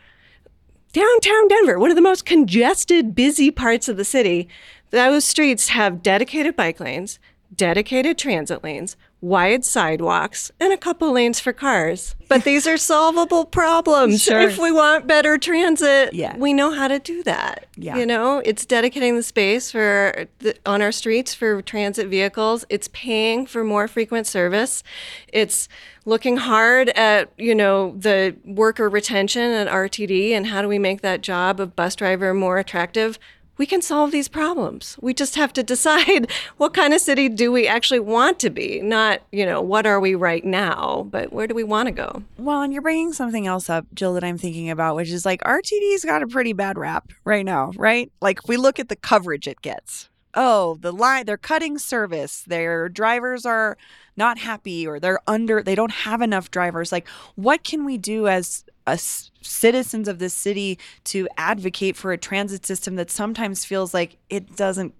downtown 0.92 1.46
Denver, 1.48 1.78
one 1.78 1.90
of 1.90 1.96
the 1.96 2.02
most 2.02 2.26
congested, 2.26 3.14
busy 3.14 3.50
parts 3.52 3.88
of 3.88 3.96
the 3.96 4.04
city, 4.04 4.48
those 4.90 5.24
streets 5.24 5.68
have 5.68 6.02
dedicated 6.02 6.56
bike 6.56 6.80
lanes, 6.80 7.20
dedicated 7.54 8.18
transit 8.18 8.64
lanes, 8.64 8.96
wide 9.22 9.64
sidewalks, 9.64 10.50
and 10.58 10.72
a 10.72 10.76
couple 10.76 11.12
lanes 11.12 11.38
for 11.40 11.52
cars. 11.52 12.14
But 12.28 12.44
these 12.44 12.66
are 12.66 12.76
solvable 12.78 13.44
problems. 13.60 14.22
Sure. 14.22 14.40
If 14.40 14.56
we 14.58 14.72
want 14.72 15.06
better 15.06 15.36
transit, 15.36 16.14
Yeah. 16.14 16.36
we 16.36 16.52
know 16.54 16.70
how 16.70 16.88
to 16.88 16.98
do 16.98 17.22
that. 17.24 17.66
Yeah. 17.76 17.96
You 17.98 18.06
know, 18.06 18.38
it's 18.44 18.64
dedicating 18.64 19.16
the 19.16 19.22
space 19.22 19.70
for 19.70 20.26
the, 20.38 20.56
on 20.64 20.80
our 20.80 20.92
streets 20.92 21.34
for 21.34 21.60
transit 21.62 22.08
vehicles. 22.08 22.64
It's 22.70 22.88
paying 22.92 23.46
for 23.46 23.62
more 23.64 23.88
frequent 23.88 24.26
service. 24.26 24.82
It's 25.28 25.68
looking 26.06 26.38
hard 26.38 26.88
at, 26.90 27.30
you 27.36 27.54
know, 27.54 27.94
the 27.98 28.34
worker 28.44 28.88
retention 28.88 29.50
at 29.52 29.68
RTD 29.68 30.30
and 30.32 30.46
how 30.46 30.62
do 30.62 30.68
we 30.68 30.78
make 30.78 31.02
that 31.02 31.20
job 31.20 31.60
of 31.60 31.76
bus 31.76 31.94
driver 31.94 32.32
more 32.32 32.56
attractive. 32.58 33.18
We 33.60 33.66
can 33.66 33.82
solve 33.82 34.10
these 34.10 34.26
problems. 34.26 34.96
We 35.02 35.12
just 35.12 35.34
have 35.34 35.52
to 35.52 35.62
decide 35.62 36.30
what 36.56 36.72
kind 36.72 36.94
of 36.94 37.00
city 37.02 37.28
do 37.28 37.52
we 37.52 37.68
actually 37.68 38.00
want 38.00 38.38
to 38.38 38.48
be, 38.48 38.80
not, 38.80 39.20
you 39.32 39.44
know, 39.44 39.60
what 39.60 39.84
are 39.84 40.00
we 40.00 40.14
right 40.14 40.42
now, 40.42 41.06
but 41.10 41.30
where 41.30 41.46
do 41.46 41.54
we 41.54 41.62
want 41.62 41.88
to 41.88 41.92
go? 41.92 42.22
Well, 42.38 42.62
and 42.62 42.72
you're 42.72 42.80
bringing 42.80 43.12
something 43.12 43.46
else 43.46 43.68
up, 43.68 43.84
Jill, 43.92 44.14
that 44.14 44.24
I'm 44.24 44.38
thinking 44.38 44.70
about, 44.70 44.96
which 44.96 45.10
is 45.10 45.26
like 45.26 45.42
RTD's 45.42 46.06
got 46.06 46.22
a 46.22 46.26
pretty 46.26 46.54
bad 46.54 46.78
rap 46.78 47.12
right 47.26 47.44
now, 47.44 47.72
right? 47.76 48.10
Like 48.22 48.48
we 48.48 48.56
look 48.56 48.78
at 48.78 48.88
the 48.88 48.96
coverage 48.96 49.46
it 49.46 49.60
gets. 49.60 50.08
Oh, 50.32 50.78
the 50.80 50.90
line, 50.90 51.26
they're 51.26 51.36
cutting 51.36 51.76
service. 51.76 52.44
Their 52.46 52.88
drivers 52.88 53.44
are 53.44 53.76
not 54.16 54.38
happy 54.38 54.86
or 54.86 54.98
they're 54.98 55.20
under, 55.26 55.62
they 55.62 55.74
don't 55.74 55.92
have 55.92 56.22
enough 56.22 56.50
drivers. 56.50 56.92
Like, 56.92 57.06
what 57.34 57.62
can 57.62 57.84
we 57.84 57.98
do 57.98 58.26
as 58.26 58.64
us 58.90 59.30
citizens 59.42 60.08
of 60.08 60.18
this 60.18 60.34
city 60.34 60.78
to 61.04 61.28
advocate 61.36 61.96
for 61.96 62.12
a 62.12 62.18
transit 62.18 62.66
system 62.66 62.96
that 62.96 63.10
sometimes 63.10 63.64
feels 63.64 63.94
like 63.94 64.16
it 64.28 64.56
doesn't 64.56 64.94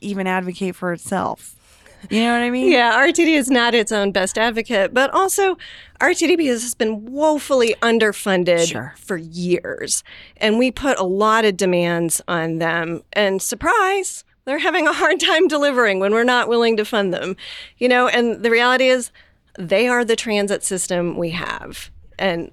even 0.00 0.26
advocate 0.26 0.76
for 0.76 0.92
itself? 0.92 1.54
You 2.10 2.20
know 2.20 2.32
what 2.34 2.42
I 2.44 2.50
mean? 2.50 2.70
Yeah, 2.70 2.92
RTD 3.00 3.36
is 3.36 3.50
not 3.50 3.74
its 3.74 3.90
own 3.90 4.12
best 4.12 4.38
advocate, 4.38 4.92
but 4.94 5.10
also 5.10 5.56
RTD 6.00 6.46
has 6.46 6.74
been 6.74 7.06
woefully 7.10 7.74
underfunded 7.82 8.68
Sure. 8.68 8.94
for 8.96 9.16
years. 9.16 10.04
And 10.36 10.58
we 10.58 10.70
put 10.70 10.98
a 10.98 11.04
lot 11.04 11.44
of 11.44 11.56
demands 11.56 12.20
on 12.28 12.58
them. 12.58 13.02
And 13.14 13.40
surprise, 13.42 14.24
they're 14.44 14.58
having 14.58 14.86
a 14.86 14.92
hard 14.92 15.18
time 15.20 15.48
delivering 15.48 15.98
when 15.98 16.12
we're 16.12 16.22
not 16.22 16.48
willing 16.48 16.76
to 16.76 16.84
fund 16.84 17.12
them. 17.12 17.34
You 17.78 17.88
know, 17.88 18.08
and 18.08 18.44
the 18.44 18.50
reality 18.50 18.88
is 18.88 19.10
they 19.58 19.88
are 19.88 20.04
the 20.04 20.16
transit 20.16 20.62
system 20.62 21.16
we 21.16 21.30
have. 21.30 21.90
And 22.18 22.50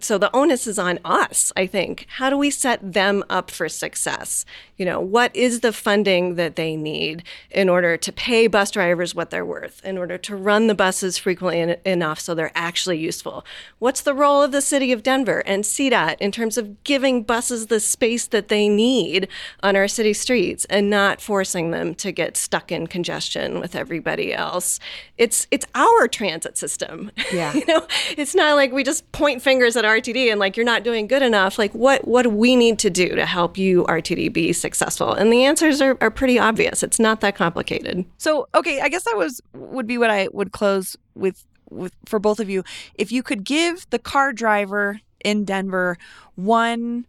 so 0.00 0.18
the 0.18 0.34
onus 0.34 0.66
is 0.66 0.78
on 0.78 0.98
us, 1.04 1.52
I 1.56 1.66
think. 1.66 2.06
How 2.16 2.30
do 2.30 2.36
we 2.36 2.50
set 2.50 2.92
them 2.92 3.24
up 3.30 3.50
for 3.50 3.68
success? 3.68 4.44
You 4.76 4.84
know, 4.84 5.00
what 5.00 5.34
is 5.34 5.60
the 5.60 5.72
funding 5.72 6.36
that 6.36 6.56
they 6.56 6.76
need 6.76 7.22
in 7.50 7.68
order 7.68 7.96
to 7.96 8.12
pay 8.12 8.46
bus 8.46 8.70
drivers 8.70 9.14
what 9.14 9.30
they're 9.30 9.46
worth, 9.46 9.84
in 9.84 9.98
order 9.98 10.18
to 10.18 10.36
run 10.36 10.66
the 10.66 10.74
buses 10.74 11.18
frequently 11.18 11.60
en- 11.60 11.76
enough 11.84 12.20
so 12.20 12.34
they're 12.34 12.52
actually 12.54 12.98
useful? 12.98 13.44
What's 13.78 14.02
the 14.02 14.14
role 14.14 14.42
of 14.42 14.52
the 14.52 14.62
city 14.62 14.92
of 14.92 15.02
Denver 15.02 15.42
and 15.46 15.64
CDOT 15.64 16.16
in 16.20 16.32
terms 16.32 16.58
of 16.58 16.82
giving 16.84 17.22
buses 17.22 17.66
the 17.66 17.80
space 17.80 18.26
that 18.26 18.48
they 18.48 18.68
need 18.68 19.28
on 19.62 19.76
our 19.76 19.88
city 19.88 20.12
streets 20.12 20.64
and 20.66 20.90
not 20.90 21.20
forcing 21.20 21.70
them 21.70 21.94
to 21.96 22.12
get 22.12 22.36
stuck 22.36 22.70
in 22.70 22.86
congestion 22.86 23.60
with 23.60 23.74
everybody 23.74 24.32
else? 24.34 24.78
It's 25.16 25.46
it's 25.50 25.66
our 25.74 26.08
transit 26.08 26.58
system. 26.58 27.10
Yeah. 27.32 27.52
you 27.54 27.64
know, 27.66 27.86
it's 28.16 28.34
not 28.34 28.54
like 28.54 28.72
we 28.72 28.84
just 28.84 28.97
point 29.00 29.42
fingers 29.42 29.76
at 29.76 29.84
RTD 29.84 30.30
and 30.30 30.40
like 30.40 30.56
you're 30.56 30.66
not 30.66 30.84
doing 30.84 31.06
good 31.06 31.22
enough. 31.22 31.58
Like 31.58 31.72
what 31.72 32.06
what 32.06 32.22
do 32.22 32.30
we 32.30 32.56
need 32.56 32.78
to 32.80 32.90
do 32.90 33.14
to 33.14 33.26
help 33.26 33.58
you 33.58 33.84
RTD 33.84 34.32
be 34.32 34.52
successful? 34.52 35.12
And 35.12 35.32
the 35.32 35.44
answers 35.44 35.80
are, 35.80 35.96
are 36.00 36.10
pretty 36.10 36.38
obvious. 36.38 36.82
It's 36.82 36.98
not 36.98 37.20
that 37.20 37.34
complicated. 37.34 38.04
So, 38.18 38.48
okay, 38.54 38.80
I 38.80 38.88
guess 38.88 39.04
that 39.04 39.16
was 39.16 39.40
would 39.52 39.86
be 39.86 39.98
what 39.98 40.10
I 40.10 40.28
would 40.32 40.52
close 40.52 40.96
with 41.14 41.44
with 41.70 41.92
for 42.06 42.18
both 42.18 42.40
of 42.40 42.48
you. 42.48 42.64
If 42.94 43.12
you 43.12 43.22
could 43.22 43.44
give 43.44 43.88
the 43.90 43.98
car 43.98 44.32
driver 44.32 45.00
in 45.24 45.44
Denver 45.44 45.98
one 46.34 47.06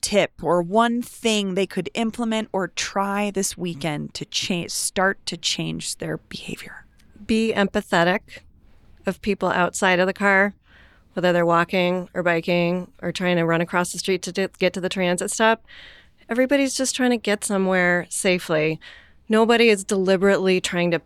tip 0.00 0.42
or 0.42 0.62
one 0.62 1.02
thing 1.02 1.54
they 1.54 1.66
could 1.66 1.90
implement 1.94 2.48
or 2.52 2.68
try 2.68 3.30
this 3.30 3.56
weekend 3.56 4.14
to 4.14 4.24
change 4.24 4.70
start 4.70 5.24
to 5.26 5.36
change 5.36 5.96
their 5.96 6.18
behavior. 6.18 6.86
Be 7.26 7.52
empathetic 7.52 8.20
of 9.06 9.22
people 9.22 9.48
outside 9.48 9.98
of 9.98 10.06
the 10.06 10.12
car, 10.12 10.54
whether 11.16 11.32
they're 11.32 11.46
walking 11.46 12.10
or 12.12 12.22
biking 12.22 12.92
or 13.00 13.10
trying 13.10 13.36
to 13.36 13.44
run 13.44 13.62
across 13.62 13.90
the 13.90 13.98
street 13.98 14.20
to 14.22 14.32
d- 14.32 14.48
get 14.58 14.74
to 14.74 14.80
the 14.82 14.90
transit 14.90 15.30
stop. 15.30 15.64
Everybody's 16.28 16.76
just 16.76 16.94
trying 16.94 17.10
to 17.10 17.16
get 17.16 17.42
somewhere 17.42 18.06
safely. 18.10 18.78
Nobody 19.26 19.70
is 19.70 19.82
deliberately 19.82 20.60
trying 20.60 20.90
to 20.90 21.00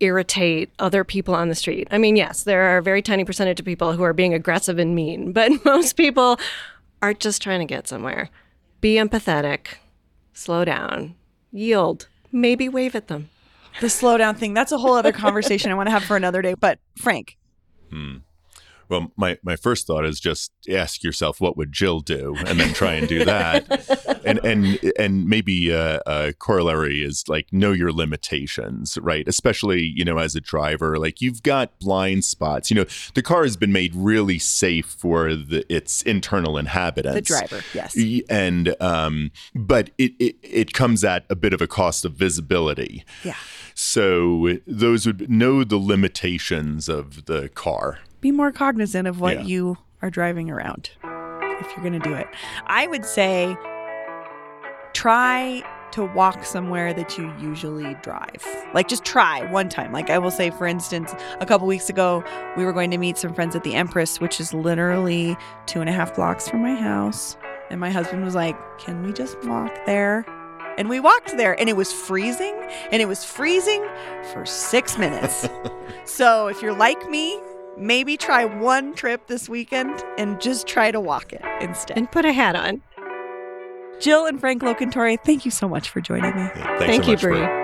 irritate 0.00 0.70
other 0.80 1.04
people 1.04 1.32
on 1.32 1.48
the 1.48 1.54
street. 1.54 1.86
I 1.92 1.98
mean, 1.98 2.16
yes, 2.16 2.42
there 2.42 2.62
are 2.62 2.78
a 2.78 2.82
very 2.82 3.02
tiny 3.02 3.24
percentage 3.24 3.60
of 3.60 3.66
people 3.66 3.92
who 3.92 4.02
are 4.02 4.12
being 4.12 4.34
aggressive 4.34 4.80
and 4.80 4.96
mean, 4.96 5.32
but 5.34 5.64
most 5.64 5.96
people 5.96 6.40
are 7.00 7.14
just 7.14 7.40
trying 7.40 7.60
to 7.60 7.66
get 7.66 7.86
somewhere. 7.86 8.30
Be 8.80 8.96
empathetic, 8.96 9.76
slow 10.32 10.64
down, 10.64 11.14
yield, 11.52 12.08
maybe 12.32 12.68
wave 12.68 12.96
at 12.96 13.06
them. 13.06 13.30
The 13.80 13.86
slowdown 13.86 14.36
thing, 14.36 14.54
that's 14.54 14.72
a 14.72 14.78
whole 14.78 14.94
other 14.94 15.12
conversation 15.12 15.70
I 15.70 15.74
want 15.74 15.86
to 15.86 15.90
have 15.90 16.02
for 16.02 16.16
another 16.16 16.42
day. 16.42 16.54
But 16.54 16.78
Frank, 16.96 17.36
hmm. 17.90 18.16
Well, 18.88 19.12
my, 19.16 19.38
my 19.42 19.56
first 19.56 19.86
thought 19.86 20.04
is 20.04 20.20
just 20.20 20.52
ask 20.70 21.02
yourself 21.02 21.40
what 21.40 21.56
would 21.56 21.72
Jill 21.72 22.00
do, 22.00 22.36
and 22.46 22.60
then 22.60 22.72
try 22.72 22.94
and 22.94 23.08
do 23.08 23.24
that. 23.24 24.20
and 24.24 24.40
and 24.44 24.92
and 24.98 25.26
maybe 25.26 25.70
a, 25.70 26.00
a 26.06 26.32
corollary 26.32 27.02
is 27.02 27.24
like 27.28 27.52
know 27.52 27.72
your 27.72 27.92
limitations, 27.92 28.98
right? 29.00 29.26
Especially 29.26 29.82
you 29.82 30.04
know 30.04 30.18
as 30.18 30.34
a 30.34 30.40
driver, 30.40 30.98
like 30.98 31.20
you've 31.20 31.42
got 31.42 31.78
blind 31.78 32.24
spots. 32.24 32.70
You 32.70 32.76
know 32.76 32.86
the 33.14 33.22
car 33.22 33.44
has 33.44 33.56
been 33.56 33.72
made 33.72 33.94
really 33.94 34.38
safe 34.38 34.86
for 34.86 35.34
the 35.34 35.64
its 35.72 36.02
internal 36.02 36.58
inhabitants, 36.58 37.28
the 37.28 37.34
driver, 37.34 37.64
yes. 37.72 37.96
And 38.28 38.74
um, 38.80 39.30
but 39.54 39.90
it, 39.98 40.12
it 40.18 40.36
it 40.42 40.72
comes 40.72 41.04
at 41.04 41.24
a 41.30 41.36
bit 41.36 41.52
of 41.52 41.60
a 41.60 41.66
cost 41.66 42.04
of 42.04 42.12
visibility. 42.12 43.04
Yeah. 43.24 43.36
So 43.74 44.58
those 44.66 45.06
would 45.06 45.28
know 45.30 45.62
the 45.62 45.76
limitations 45.76 46.88
of 46.88 47.26
the 47.26 47.50
car. 47.50 47.98
Be 48.20 48.30
more 48.32 48.52
cognizant 48.52 49.06
of 49.08 49.20
what 49.20 49.36
Yeah. 49.36 49.42
you 49.44 49.78
are 50.02 50.10
driving 50.10 50.50
around 50.50 50.90
if 51.04 51.66
you're 51.74 51.80
going 51.84 51.98
to 52.00 52.08
do 52.08 52.14
it. 52.14 52.26
I 52.66 52.86
would 52.86 53.04
say 53.04 53.56
try 54.92 55.62
to 55.92 56.04
walk 56.04 56.44
somewhere 56.44 56.92
that 56.92 57.16
you 57.16 57.32
usually 57.40 57.94
drive. 58.02 58.44
Like 58.74 58.88
just 58.88 59.04
try 59.04 59.50
one 59.50 59.68
time. 59.68 59.92
Like 59.92 60.10
I 60.10 60.18
will 60.18 60.30
say, 60.30 60.50
for 60.50 60.66
instance, 60.66 61.14
a 61.40 61.46
couple 61.46 61.66
weeks 61.66 61.88
ago, 61.88 62.24
we 62.56 62.64
were 62.64 62.72
going 62.72 62.90
to 62.90 62.98
meet 62.98 63.16
some 63.16 63.32
friends 63.32 63.54
at 63.56 63.62
the 63.64 63.74
Empress, 63.74 64.20
which 64.20 64.40
is 64.40 64.52
literally 64.52 65.36
two 65.66 65.80
and 65.80 65.88
a 65.88 65.92
half 65.92 66.14
blocks 66.14 66.48
from 66.48 66.62
my 66.62 66.74
house. 66.74 67.36
And 67.70 67.80
my 67.80 67.90
husband 67.90 68.24
was 68.24 68.34
like, 68.34 68.56
Can 68.78 69.02
we 69.04 69.12
just 69.12 69.42
walk 69.44 69.74
there? 69.86 70.24
And 70.78 70.90
we 70.90 71.00
walked 71.00 71.34
there, 71.38 71.58
and 71.58 71.70
it 71.70 71.76
was 71.76 71.90
freezing, 71.90 72.54
and 72.92 73.00
it 73.00 73.06
was 73.08 73.24
freezing 73.24 73.82
for 74.34 74.44
six 74.44 74.98
minutes. 74.98 75.48
so 76.04 76.48
if 76.48 76.60
you're 76.60 76.76
like 76.76 77.08
me, 77.08 77.40
maybe 77.78 78.16
try 78.16 78.44
one 78.44 78.94
trip 78.94 79.26
this 79.26 79.48
weekend 79.48 80.02
and 80.18 80.40
just 80.40 80.66
try 80.66 80.90
to 80.90 81.00
walk 81.00 81.32
it 81.32 81.42
instead. 81.60 81.96
And 81.96 82.10
put 82.10 82.24
a 82.24 82.32
hat 82.32 82.56
on. 82.56 82.82
Jill 84.00 84.26
and 84.26 84.38
Frank 84.38 84.62
Locantore, 84.62 85.18
thank 85.24 85.44
you 85.44 85.50
so 85.50 85.68
much 85.68 85.88
for 85.88 86.00
joining 86.00 86.34
me. 86.36 86.42
Yeah, 86.42 86.78
Thank 86.78 87.04
so 87.04 87.10
you, 87.10 87.14
much 87.14 87.20
for- 87.22 87.30
Bree. 87.30 87.62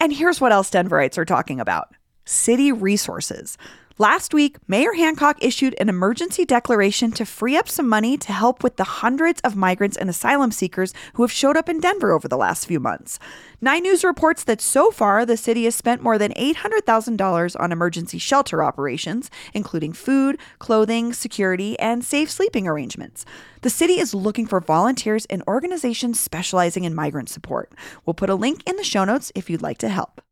And 0.00 0.12
here's 0.12 0.40
what 0.40 0.52
else 0.52 0.70
Denverites 0.70 1.18
are 1.18 1.24
talking 1.24 1.60
about 1.60 1.88
city 2.24 2.72
resources. 2.72 3.58
Last 3.98 4.32
week, 4.32 4.56
Mayor 4.66 4.94
Hancock 4.94 5.36
issued 5.42 5.74
an 5.78 5.90
emergency 5.90 6.46
declaration 6.46 7.12
to 7.12 7.26
free 7.26 7.56
up 7.56 7.68
some 7.68 7.86
money 7.86 8.16
to 8.16 8.32
help 8.32 8.62
with 8.62 8.76
the 8.76 8.84
hundreds 8.84 9.42
of 9.42 9.56
migrants 9.56 9.96
and 9.96 10.08
asylum 10.08 10.52
seekers 10.52 10.94
who 11.14 11.22
have 11.22 11.30
showed 11.30 11.56
up 11.56 11.68
in 11.68 11.80
Denver 11.80 12.12
over 12.12 12.26
the 12.26 12.38
last 12.38 12.66
few 12.66 12.80
months. 12.80 13.18
Nine 13.60 13.82
News 13.82 14.02
reports 14.02 14.42
that 14.44 14.62
so 14.62 14.90
far, 14.90 15.26
the 15.26 15.36
city 15.36 15.64
has 15.64 15.74
spent 15.74 16.02
more 16.02 16.16
than 16.16 16.32
$800,000 16.32 17.60
on 17.60 17.72
emergency 17.72 18.16
shelter 18.16 18.62
operations, 18.62 19.30
including 19.52 19.92
food, 19.92 20.38
clothing, 20.58 21.12
security, 21.12 21.78
and 21.78 22.02
safe 22.02 22.30
sleeping 22.30 22.66
arrangements. 22.66 23.26
The 23.60 23.70
city 23.70 24.00
is 24.00 24.14
looking 24.14 24.46
for 24.46 24.60
volunteers 24.60 25.26
and 25.26 25.42
organizations 25.46 26.18
specializing 26.18 26.84
in 26.84 26.94
migrant 26.94 27.28
support. 27.28 27.70
We'll 28.06 28.14
put 28.14 28.30
a 28.30 28.34
link 28.34 28.62
in 28.66 28.76
the 28.76 28.84
show 28.84 29.04
notes 29.04 29.30
if 29.34 29.50
you'd 29.50 29.60
like 29.60 29.78
to 29.78 29.90
help. 29.90 30.22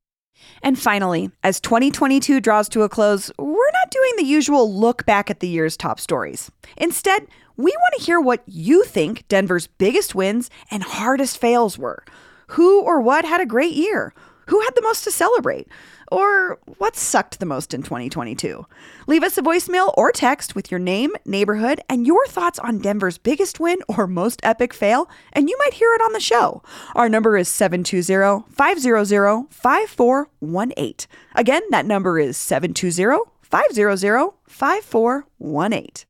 And 0.62 0.78
finally, 0.78 1.30
as 1.42 1.60
2022 1.60 2.40
draws 2.40 2.68
to 2.70 2.82
a 2.82 2.88
close, 2.88 3.30
we're 3.38 3.70
not 3.72 3.90
doing 3.90 4.12
the 4.16 4.24
usual 4.24 4.72
look 4.72 5.06
back 5.06 5.30
at 5.30 5.40
the 5.40 5.48
year's 5.48 5.76
top 5.76 6.00
stories. 6.00 6.50
Instead, 6.76 7.26
we 7.56 7.70
want 7.70 7.94
to 7.98 8.04
hear 8.04 8.20
what 8.20 8.42
you 8.46 8.84
think 8.84 9.26
Denver's 9.28 9.66
biggest 9.66 10.14
wins 10.14 10.50
and 10.70 10.82
hardest 10.82 11.38
fails 11.38 11.78
were. 11.78 12.04
Who 12.48 12.82
or 12.82 13.00
what 13.00 13.24
had 13.24 13.40
a 13.40 13.46
great 13.46 13.74
year? 13.74 14.14
Who 14.46 14.60
had 14.60 14.74
the 14.74 14.82
most 14.82 15.04
to 15.04 15.10
celebrate? 15.10 15.68
Or 16.10 16.58
what 16.78 16.96
sucked 16.96 17.38
the 17.38 17.46
most 17.46 17.74
in 17.74 17.82
2022? 17.82 18.66
Leave 19.06 19.22
us 19.22 19.36
a 19.38 19.42
voicemail 19.42 19.92
or 19.96 20.10
text 20.10 20.54
with 20.54 20.70
your 20.70 20.80
name, 20.80 21.12
neighborhood, 21.24 21.80
and 21.88 22.06
your 22.06 22.26
thoughts 22.26 22.58
on 22.58 22.78
Denver's 22.78 23.18
biggest 23.18 23.60
win 23.60 23.78
or 23.88 24.06
most 24.06 24.40
epic 24.42 24.72
fail, 24.72 25.08
and 25.32 25.48
you 25.48 25.56
might 25.58 25.74
hear 25.74 25.92
it 25.94 26.00
on 26.00 26.12
the 26.12 26.20
show. 26.20 26.62
Our 26.94 27.08
number 27.08 27.36
is 27.36 27.48
720 27.48 28.44
500 28.50 29.46
5418. 29.50 30.94
Again, 31.34 31.62
that 31.70 31.86
number 31.86 32.18
is 32.18 32.36
720 32.36 33.24
500 33.42 34.32
5418. 34.46 36.07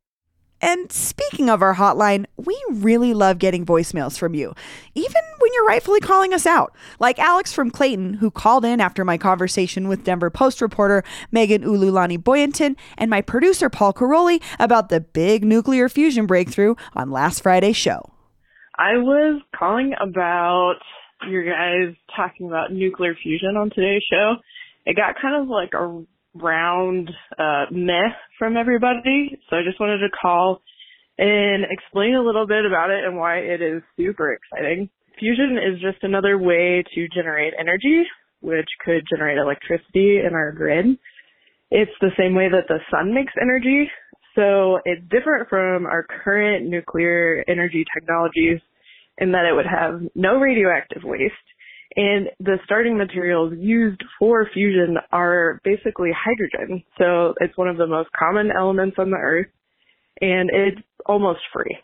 And 0.60 0.90
speaking 0.90 1.48
of 1.48 1.62
our 1.62 1.74
hotline, 1.74 2.26
we 2.36 2.60
really 2.70 3.14
love 3.14 3.38
getting 3.38 3.64
voicemails 3.64 4.18
from 4.18 4.34
you, 4.34 4.54
even 4.94 5.22
when 5.38 5.52
you're 5.54 5.66
rightfully 5.66 6.00
calling 6.00 6.34
us 6.34 6.46
out. 6.46 6.74
Like 6.98 7.18
Alex 7.18 7.52
from 7.52 7.70
Clayton, 7.70 8.14
who 8.14 8.30
called 8.30 8.64
in 8.64 8.80
after 8.80 9.04
my 9.04 9.18
conversation 9.18 9.86
with 9.86 10.04
Denver 10.04 10.30
Post 10.30 10.60
reporter 10.60 11.04
Megan 11.30 11.62
Ululani 11.62 12.18
Boyanton 12.18 12.76
and 12.96 13.08
my 13.08 13.20
producer 13.20 13.70
Paul 13.70 13.92
Karolyi 13.92 14.42
about 14.58 14.88
the 14.88 15.00
big 15.00 15.44
nuclear 15.44 15.88
fusion 15.88 16.26
breakthrough 16.26 16.74
on 16.96 17.10
last 17.10 17.42
Friday's 17.42 17.76
show. 17.76 18.10
I 18.76 18.96
was 18.96 19.42
calling 19.54 19.94
about 20.00 20.76
your 21.28 21.44
guys 21.44 21.94
talking 22.14 22.46
about 22.46 22.72
nuclear 22.72 23.14
fusion 23.14 23.56
on 23.56 23.70
today's 23.70 24.04
show. 24.10 24.36
It 24.86 24.96
got 24.96 25.20
kind 25.20 25.40
of 25.40 25.48
like 25.48 25.74
a 25.74 26.04
round 26.34 27.10
uh, 27.38 27.66
meh 27.70 28.10
from 28.38 28.56
everybody. 28.56 29.38
So 29.48 29.56
I 29.56 29.62
just 29.64 29.80
wanted 29.80 29.98
to 29.98 30.08
call 30.20 30.62
and 31.18 31.64
explain 31.70 32.14
a 32.14 32.22
little 32.22 32.46
bit 32.46 32.64
about 32.64 32.90
it 32.90 33.04
and 33.04 33.16
why 33.16 33.38
it 33.38 33.60
is 33.60 33.82
super 33.96 34.32
exciting. 34.32 34.88
Fusion 35.18 35.58
is 35.58 35.80
just 35.80 36.02
another 36.02 36.38
way 36.38 36.84
to 36.94 37.08
generate 37.08 37.54
energy, 37.58 38.04
which 38.40 38.68
could 38.84 39.02
generate 39.10 39.38
electricity 39.38 40.20
in 40.24 40.30
our 40.34 40.52
grid. 40.52 40.96
It's 41.70 41.90
the 42.00 42.12
same 42.16 42.34
way 42.34 42.48
that 42.48 42.68
the 42.68 42.78
sun 42.90 43.12
makes 43.12 43.32
energy. 43.40 43.90
So 44.36 44.78
it's 44.84 45.02
different 45.10 45.48
from 45.48 45.86
our 45.86 46.06
current 46.24 46.66
nuclear 46.68 47.44
energy 47.48 47.84
technologies 47.92 48.60
in 49.18 49.32
that 49.32 49.44
it 49.44 49.54
would 49.54 49.66
have 49.66 50.02
no 50.14 50.38
radioactive 50.38 51.02
waste 51.02 51.34
and 51.98 52.28
the 52.38 52.58
starting 52.64 52.96
materials 52.96 53.54
used 53.58 54.00
for 54.20 54.48
fusion 54.54 54.98
are 55.10 55.60
basically 55.64 56.10
hydrogen. 56.16 56.84
So 56.96 57.34
it's 57.40 57.58
one 57.58 57.66
of 57.66 57.76
the 57.76 57.88
most 57.88 58.08
common 58.16 58.52
elements 58.56 58.96
on 59.00 59.10
the 59.10 59.16
earth 59.16 59.48
and 60.20 60.48
it's 60.48 60.80
almost 61.06 61.40
free, 61.52 61.76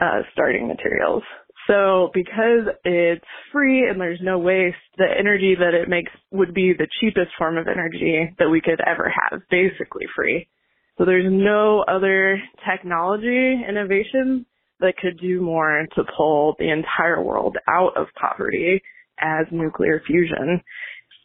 uh, 0.00 0.22
starting 0.32 0.66
materials. 0.66 1.22
So 1.68 2.10
because 2.12 2.66
it's 2.84 3.24
free 3.52 3.88
and 3.88 4.00
there's 4.00 4.18
no 4.20 4.40
waste, 4.40 4.76
the 4.98 5.06
energy 5.16 5.54
that 5.60 5.72
it 5.72 5.88
makes 5.88 6.10
would 6.32 6.52
be 6.52 6.72
the 6.72 6.88
cheapest 7.00 7.30
form 7.38 7.56
of 7.56 7.68
energy 7.68 8.34
that 8.40 8.50
we 8.50 8.60
could 8.60 8.80
ever 8.84 9.12
have, 9.30 9.40
basically 9.50 10.06
free. 10.16 10.48
So 10.98 11.04
there's 11.04 11.30
no 11.30 11.84
other 11.86 12.42
technology 12.68 13.62
innovation 13.68 14.46
that 14.80 14.96
could 14.96 15.20
do 15.20 15.40
more 15.40 15.86
to 15.94 16.02
pull 16.16 16.56
the 16.58 16.70
entire 16.70 17.22
world 17.22 17.56
out 17.68 17.96
of 17.96 18.08
poverty 18.20 18.82
as 19.20 19.46
nuclear 19.50 20.02
fusion. 20.06 20.60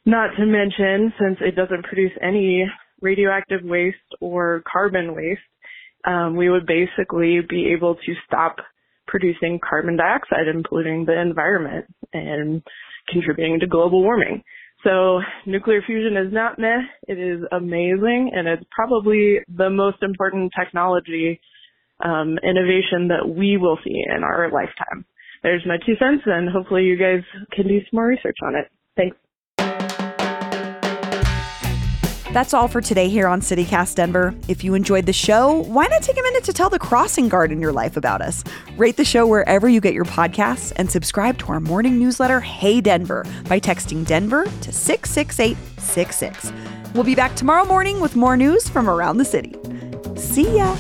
Not 0.05 0.31
to 0.38 0.45
mention, 0.45 1.13
since 1.19 1.38
it 1.41 1.55
doesn't 1.55 1.86
produce 1.86 2.12
any 2.21 2.65
radioactive 3.01 3.62
waste 3.63 3.97
or 4.21 4.63
carbon 4.71 5.15
waste, 5.15 5.41
um, 6.05 6.36
we 6.36 6.49
would 6.49 6.67
basically 6.67 7.39
be 7.47 7.73
able 7.75 7.95
to 7.95 8.13
stop 8.27 8.58
producing 9.08 9.60
carbon 9.67 9.97
dioxide 9.97 10.47
and 10.47 10.63
polluting 10.63 11.05
the 11.05 11.19
environment 11.19 11.86
and 12.13 12.62
contributing 13.10 13.60
to 13.60 13.67
global 13.67 14.01
warming. 14.01 14.43
So 14.84 15.21
nuclear 15.47 15.81
fusion 15.86 16.15
is 16.17 16.31
not 16.31 16.60
meh. 16.60 16.81
It 17.08 17.17
is 17.17 17.41
amazing 17.51 18.31
and 18.36 18.47
it's 18.47 18.63
probably 18.71 19.39
the 19.47 19.69
most 19.69 20.03
important 20.03 20.51
technology 20.58 21.39
um, 22.03 22.38
innovation 22.43 23.08
that 23.08 23.27
we 23.27 23.58
will 23.58 23.79
see 23.84 24.03
in 24.15 24.23
our 24.23 24.51
lifetime 24.51 25.05
there's 25.45 25.63
my 25.63 25.77
two 25.86 25.95
cents, 25.97 26.23
and 26.25 26.49
hopefully 26.49 26.86
you 26.86 26.97
guys 26.97 27.21
can 27.51 27.67
do 27.67 27.79
some 27.79 27.89
more 27.93 28.08
research 28.08 28.38
on 28.41 28.55
it. 28.55 28.67
Thanks. 28.97 29.15
That's 32.34 32.53
all 32.53 32.67
for 32.67 32.81
today 32.81 33.08
here 33.10 33.27
on 33.27 33.41
CityCast 33.41 33.93
Denver. 33.93 34.34
If 34.47 34.63
you 34.63 34.73
enjoyed 34.73 35.05
the 35.05 35.13
show, 35.13 35.62
why 35.65 35.86
not 35.86 36.01
take 36.01 36.17
a 36.17 36.21
minute 36.23 36.43
to 36.45 36.53
tell 36.53 36.71
the 36.71 36.79
crossing 36.79 37.29
guard 37.29 37.51
in 37.51 37.62
your 37.62 37.71
life 37.71 37.95
about 37.95 38.23
us? 38.23 38.43
Rate 38.75 38.97
the 38.97 39.05
show 39.05 39.27
wherever 39.27 39.69
you 39.69 39.79
get 39.79 39.93
your 39.93 40.03
podcasts 40.03 40.73
and 40.77 40.89
subscribe 40.89 41.38
to 41.38 41.49
our 41.49 41.60
morning 41.60 41.99
newsletter, 41.99 42.39
Hey 42.39 42.81
Denver, 42.81 43.23
by 43.47 43.60
texting 43.60 44.03
Denver 44.03 44.45
to 44.45 44.71
66866. 44.71 46.51
We'll 46.95 47.03
be 47.03 47.15
back 47.15 47.36
tomorrow 47.36 47.65
morning 47.65 48.01
with 48.01 48.15
more 48.15 48.36
news 48.36 48.67
from 48.67 48.89
around 48.89 49.17
the 49.17 49.25
city. 49.25 49.55
See 50.15 50.58
ya! 50.58 50.75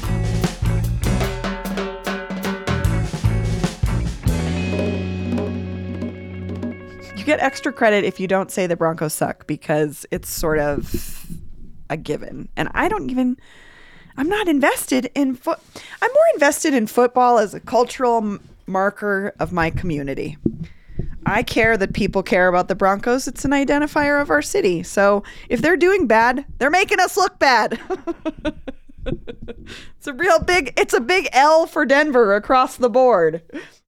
You 7.25 7.33
get 7.33 7.39
extra 7.39 7.73
credit 7.73 8.03
if 8.03 8.19
you 8.19 8.27
don't 8.27 8.51
say 8.51 8.67
the 8.67 8.75
Broncos 8.75 9.13
suck 9.13 9.47
because 9.47 10.05
it's 10.11 10.29
sort 10.29 10.59
of 10.59 11.25
a 11.89 11.97
given. 11.97 12.49
And 12.55 12.69
I 12.75 12.87
don't 12.87 13.09
even 13.09 13.37
I'm 14.15 14.29
not 14.29 14.47
invested 14.47 15.09
in 15.15 15.35
foot 15.35 15.59
I'm 16.01 16.11
more 16.11 16.23
invested 16.35 16.75
in 16.75 16.85
football 16.85 17.39
as 17.39 17.55
a 17.55 17.59
cultural 17.59 18.17
m- 18.17 18.47
marker 18.67 19.33
of 19.39 19.51
my 19.51 19.71
community. 19.71 20.37
I 21.25 21.41
care 21.41 21.75
that 21.77 21.93
people 21.93 22.21
care 22.21 22.47
about 22.47 22.67
the 22.67 22.75
Broncos. 22.75 23.27
It's 23.27 23.43
an 23.43 23.51
identifier 23.51 24.21
of 24.21 24.29
our 24.29 24.43
city. 24.43 24.83
So 24.83 25.23
if 25.49 25.63
they're 25.63 25.75
doing 25.75 26.05
bad, 26.05 26.45
they're 26.59 26.69
making 26.69 26.99
us 26.99 27.17
look 27.17 27.39
bad. 27.39 27.79
it's 29.07 30.05
a 30.05 30.13
real 30.13 30.39
big 30.39 30.73
it's 30.77 30.93
a 30.93 31.01
big 31.01 31.27
L 31.31 31.65
for 31.65 31.87
Denver 31.87 32.35
across 32.35 32.77
the 32.77 32.89
board. 32.89 33.41